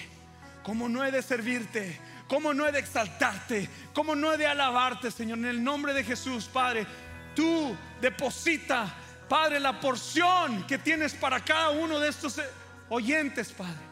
¿Cómo 0.62 0.88
no 0.88 1.04
he 1.04 1.12
de 1.12 1.22
servirte? 1.22 1.98
¿Cómo 2.28 2.52
no 2.52 2.66
he 2.66 2.72
de 2.72 2.80
exaltarte? 2.80 3.68
¿Cómo 3.94 4.14
no 4.14 4.32
he 4.32 4.36
de 4.36 4.46
alabarte, 4.46 5.10
Señor? 5.10 5.38
En 5.38 5.46
el 5.46 5.62
nombre 5.62 5.92
de 5.92 6.02
Jesús, 6.02 6.46
Padre, 6.46 6.86
tú 7.34 7.76
deposita, 8.00 8.92
Padre, 9.28 9.60
la 9.60 9.78
porción 9.80 10.66
que 10.66 10.78
tienes 10.78 11.14
para 11.14 11.44
cada 11.44 11.70
uno 11.70 12.00
de 12.00 12.08
estos 12.08 12.40
oyentes, 12.88 13.52
Padre. 13.52 13.86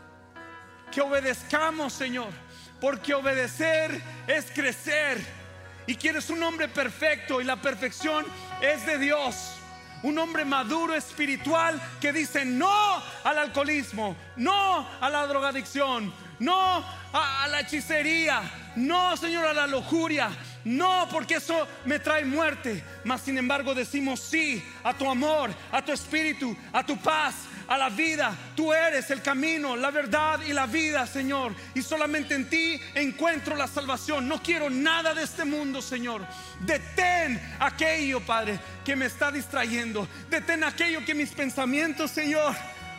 Que 0.90 1.00
obedezcamos, 1.00 1.92
Señor, 1.92 2.30
porque 2.80 3.14
obedecer 3.14 4.00
es 4.26 4.46
crecer. 4.52 5.24
Y 5.86 5.94
quieres 5.94 6.30
un 6.30 6.42
hombre 6.42 6.66
perfecto 6.68 7.40
y 7.40 7.44
la 7.44 7.56
perfección 7.56 8.24
es 8.60 8.84
de 8.86 8.98
Dios 8.98 9.54
un 10.04 10.18
hombre 10.18 10.44
maduro 10.44 10.94
espiritual 10.94 11.80
que 11.98 12.12
dice 12.12 12.44
no 12.44 13.02
al 13.24 13.38
alcoholismo, 13.38 14.14
no 14.36 14.86
a 15.00 15.08
la 15.08 15.26
drogadicción, 15.26 16.12
no 16.38 16.84
a, 17.12 17.46
la 17.48 17.60
hechicería, 17.60 18.42
no, 18.76 19.16
Señor, 19.16 19.46
a 19.46 19.54
la 19.54 19.66
lujuria, 19.66 20.30
no, 20.64 21.08
porque 21.10 21.34
eso 21.34 21.66
me 21.84 21.98
trae 21.98 22.24
muerte, 22.24 22.82
mas 23.04 23.20
sin 23.20 23.38
embargo 23.38 23.74
decimos 23.74 24.20
sí 24.20 24.64
a 24.82 24.94
tu 24.94 25.08
amor, 25.08 25.54
a 25.70 25.82
tu 25.82 25.92
espíritu, 25.92 26.56
a 26.72 26.84
tu 26.84 26.96
paz, 26.98 27.34
a 27.68 27.78
la 27.78 27.88
vida. 27.88 28.34
Tú 28.54 28.72
eres 28.72 29.10
el 29.10 29.22
camino, 29.22 29.76
la 29.76 29.90
verdad 29.90 30.40
y 30.46 30.52
la 30.52 30.66
vida, 30.66 31.06
Señor. 31.06 31.54
Y 31.74 31.82
solamente 31.82 32.34
en 32.34 32.48
ti 32.48 32.80
encuentro 32.94 33.56
la 33.56 33.66
salvación. 33.66 34.28
No 34.28 34.42
quiero 34.42 34.70
nada 34.70 35.14
de 35.14 35.22
este 35.22 35.44
mundo, 35.44 35.82
Señor. 35.82 36.22
Detén 36.60 37.40
aquello, 37.60 38.20
Padre, 38.20 38.58
que 38.84 38.96
me 38.96 39.06
está 39.06 39.30
distrayendo. 39.30 40.08
Detén 40.30 40.64
aquello 40.64 41.04
que 41.04 41.14
mis 41.14 41.30
pensamientos, 41.30 42.10
Señor. 42.10 42.54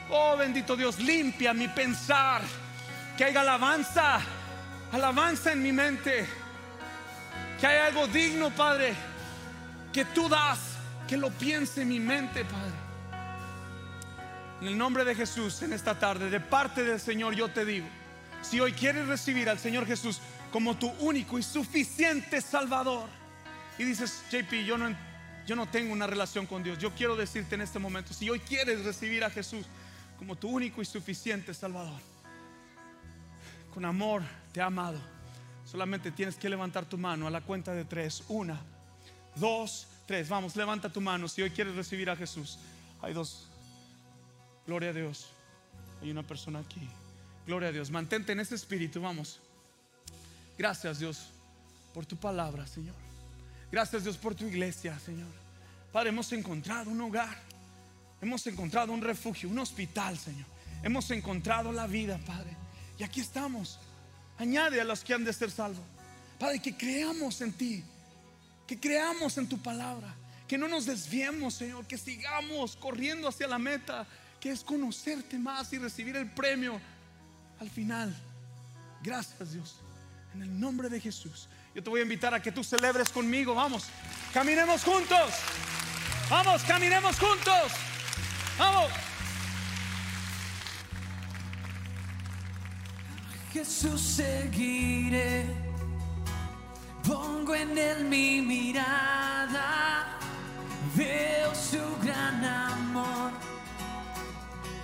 Oh, 0.09 0.38
bendito 0.38 0.75
Dios, 0.75 0.99
limpia 0.99 1.53
mi 1.53 1.67
pensar. 1.67 2.41
Que 3.18 3.24
haya 3.24 3.41
alabanza, 3.41 4.20
alabanza 4.91 5.53
en 5.53 5.63
mi 5.63 5.72
mente. 5.72 6.26
Que 7.59 7.68
haya 7.68 7.86
algo 7.86 8.07
digno, 8.07 8.49
Padre, 8.49 8.93
que 9.93 10.03
tú 10.05 10.28
das, 10.28 10.59
que 11.07 11.16
lo 11.16 11.30
piense 11.30 11.84
en 11.84 11.89
mi 11.89 11.99
mente, 11.99 12.43
Padre. 12.43 12.74
En 14.61 14.68
el 14.68 14.78
nombre 14.78 15.05
de 15.05 15.16
Jesús, 15.16 15.61
en 15.61 15.74
esta 15.74 15.97
tarde, 15.97 16.30
de 16.30 16.39
parte 16.39 16.84
del 16.84 16.99
Señor, 16.99 17.36
yo 17.36 17.49
te 17.49 17.66
digo, 17.66 17.88
si 18.41 18.59
hoy 18.59 18.74
quieres 18.74 19.07
recibir 19.07 19.49
al 19.49 19.59
Señor 19.59 19.86
Jesús 19.86 20.20
como 20.51 20.76
tu 20.76 20.89
único 20.99 21.38
y 21.38 21.43
suficiente 21.43 22.41
Salvador, 22.41 23.09
y 23.78 23.84
dices, 23.84 24.24
JP, 24.32 24.66
yo 24.66 24.78
no, 24.78 24.95
yo 25.45 25.55
no 25.55 25.68
tengo 25.68 25.91
una 25.91 26.07
relación 26.07 26.45
con 26.45 26.63
Dios, 26.63 26.78
yo 26.80 26.91
quiero 26.91 27.16
decirte 27.16 27.55
en 27.55 27.61
este 27.61 27.80
momento, 27.80 28.13
si 28.13 28.30
hoy 28.30 28.39
quieres 28.39 28.84
recibir 28.84 29.24
a 29.24 29.30
Jesús 29.30 29.66
como 30.18 30.36
tu 30.36 30.49
único 30.49 30.82
y 30.82 30.86
suficiente 30.86 31.53
Salvador, 31.53 31.99
con 33.76 33.86
amor 33.86 34.23
te 34.51 34.61
ha 34.61 34.65
amado, 34.65 34.97
solamente 35.65 36.09
tienes 36.09 36.36
que 36.36 36.49
levantar 36.49 36.86
tu 36.86 36.97
mano 36.97 37.28
a 37.28 37.30
la 37.30 37.41
cuenta 37.41 37.73
de 37.73 37.86
tres, 37.86 38.23
una, 38.30 38.59
dos, 39.36 39.86
tres, 40.07 40.28
vamos, 40.28 40.55
levanta 40.55 40.89
tu 40.89 41.01
mano 41.01 41.28
si 41.28 41.43
hoy 41.43 41.51
quieres 41.51 41.76
recibir 41.76 42.09
a 42.09 42.15
Jesús. 42.15 42.57
Hay 43.01 43.13
dos 43.13 43.49
Gloria 44.65 44.89
a 44.89 44.93
Dios. 44.93 45.28
Hay 46.01 46.11
una 46.11 46.23
persona 46.23 46.59
aquí. 46.59 46.82
Gloria 47.45 47.69
a 47.69 47.71
Dios. 47.71 47.91
Mantente 47.91 48.32
en 48.32 48.39
ese 48.39 48.55
espíritu, 48.55 49.01
vamos. 49.01 49.39
Gracias 50.57 50.99
Dios 50.99 51.28
por 51.93 52.05
tu 52.05 52.17
palabra, 52.17 52.65
Señor. 52.65 52.95
Gracias 53.71 54.03
Dios 54.03 54.17
por 54.17 54.34
tu 54.34 54.45
iglesia, 54.45 54.97
Señor. 54.99 55.30
Padre, 55.91 56.09
hemos 56.09 56.32
encontrado 56.34 56.89
un 56.89 56.99
hogar. 57.01 57.38
Hemos 58.21 58.45
encontrado 58.47 58.91
un 58.91 59.01
refugio, 59.01 59.49
un 59.49 59.59
hospital, 59.59 60.17
Señor. 60.17 60.47
Hemos 60.82 61.11
encontrado 61.11 61.71
la 61.71 61.86
vida, 61.86 62.17
Padre. 62.26 62.64
Y 62.98 63.04
aquí 63.04 63.22
estamos. 63.22 63.80
Añade 64.38 64.80
a 64.80 64.84
los 64.84 65.04
que 65.04 65.14
han 65.14 65.24
de 65.24 65.34
ser 65.34 65.52
salvos. 65.52 65.84
Padre, 66.39 66.62
que 66.62 66.76
creamos 66.76 67.41
en 67.41 67.54
ti. 67.54 67.84
Que 68.68 68.80
creamos 68.80 69.38
en 69.38 69.48
tu 69.48 69.58
palabra. 69.58 70.14
Que 70.48 70.58
no 70.58 70.68
nos 70.68 70.86
desviemos, 70.86 71.56
Señor. 71.56 71.86
Que 71.86 71.98
sigamos 71.98 72.76
corriendo 72.76 73.28
hacia 73.28 73.48
la 73.48 73.58
meta. 73.58 74.06
Que 74.39 74.52
es 74.52 74.64
conocerte 74.64 75.38
más 75.38 75.72
y 75.74 75.78
recibir 75.78 76.16
el 76.16 76.30
premio 76.32 76.80
al 77.60 77.70
final. 77.70 78.16
Gracias, 79.02 79.54
Dios. 79.54 79.76
En 80.34 80.41
el 80.41 80.60
nombre 80.60 80.89
de 80.89 81.00
Jesús. 81.00 81.48
Yo 81.74 81.84
te 81.84 81.89
voy 81.89 82.00
a 82.00 82.04
invitar 82.04 82.34
a 82.34 82.41
que 82.41 82.52
tú 82.52 82.64
celebres 82.64 83.10
conmigo. 83.10 83.54
Vamos. 83.56 83.86
Caminemos 84.34 84.84
juntos. 84.84 85.34
Vamos, 86.30 86.64
caminemos 86.64 87.18
juntos. 87.20 87.72
Vamos. 88.58 88.91
Jesús 93.56 94.01
seguiré, 94.01 95.45
pongo 97.08 97.56
en 97.56 97.78
él 97.78 98.03
mi 98.03 98.41
mirada, 98.41 100.20
veo 100.93 101.56
su 101.56 101.80
gran 102.03 102.43
amor, 102.43 103.32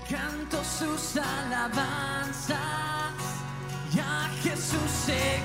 canto 0.09 0.63
sus 0.63 1.17
alabanzas, 1.17 2.59
ya 3.93 4.29
Jesús 4.41 4.89
seguiré. 5.05 5.40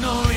no 0.00 0.29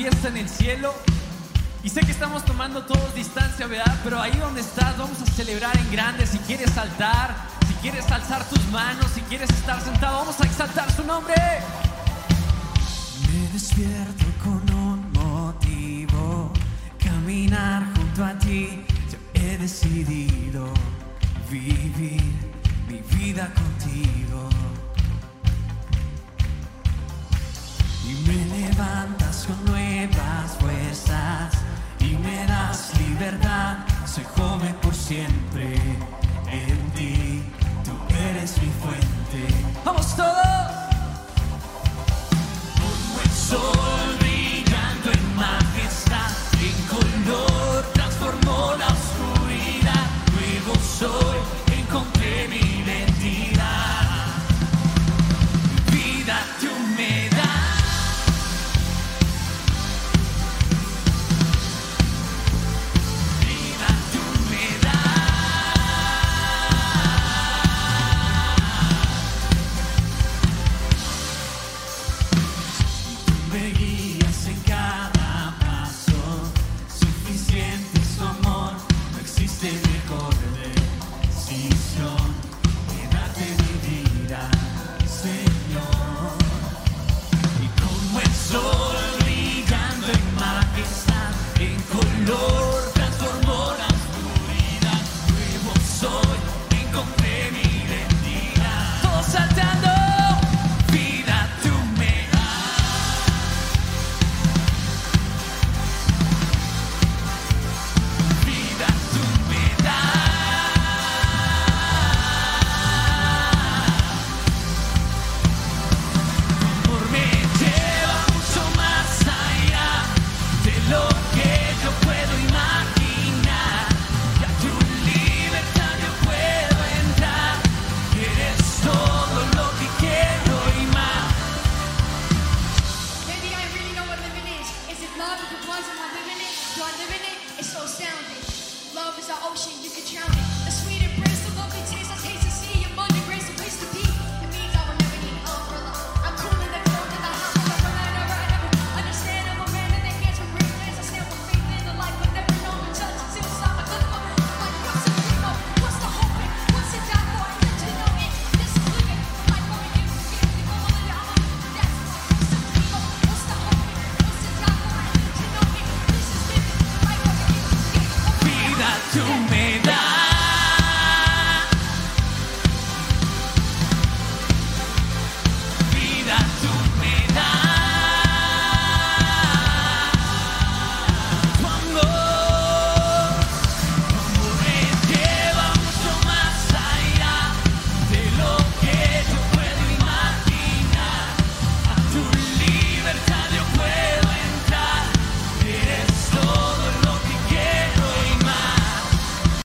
fiesta 0.00 0.28
en 0.28 0.36
el 0.38 0.48
cielo. 0.48 0.94
Y 1.82 1.90
sé 1.90 2.00
que 2.00 2.12
estamos 2.12 2.42
tomando 2.46 2.84
todos 2.86 3.14
distancia, 3.14 3.66
¿verdad? 3.66 4.00
Pero 4.02 4.18
ahí 4.18 4.34
donde 4.38 4.62
estás 4.62 4.96
vamos 4.96 5.20
a 5.20 5.26
celebrar 5.26 5.76
en 5.76 5.90
grande. 5.92 6.26
Si 6.26 6.38
quieres 6.38 6.70
saltar, 6.70 7.36
si 7.68 7.74
quieres 7.82 8.10
alzar 8.10 8.42
tus 8.48 8.64
manos, 8.68 9.06
si 9.14 9.20
quieres 9.22 9.50
estar 9.50 9.78
sentado, 9.82 10.20
vamos 10.20 10.40
a 10.40 10.44
exaltar 10.44 10.90
su 10.90 11.04
nombre. 11.04 11.34
Me 13.30 13.48
despierto 13.52 14.24
con 14.42 14.62
un 14.74 15.12
motivo, 15.12 16.50
caminar 16.98 17.84
junto 17.94 18.24
a 18.24 18.38
ti. 18.38 18.82
Yo 19.12 19.18
he 19.34 19.58
decidido 19.58 20.72
vivir 21.50 22.22
mi 22.88 23.00
vida 23.18 23.52
contigo. 23.52 24.48
Y 28.10 28.14
me 28.26 28.44
levantas 28.58 29.46
con 29.46 29.64
nuevas 29.66 30.56
fuerzas 30.58 31.52
y 32.00 32.16
me 32.16 32.44
das 32.44 32.90
libertad. 32.98 33.76
Soy 34.04 34.24
joven 34.36 34.74
por 34.82 34.92
siempre 34.92 35.76
en 36.50 36.90
ti. 36.96 37.42
Tú 37.84 37.92
eres 38.30 38.60
mi 38.60 38.68
fuente. 38.82 39.54
Vamos 39.84 40.16
todos. 40.16 40.80
Soy 43.32 44.09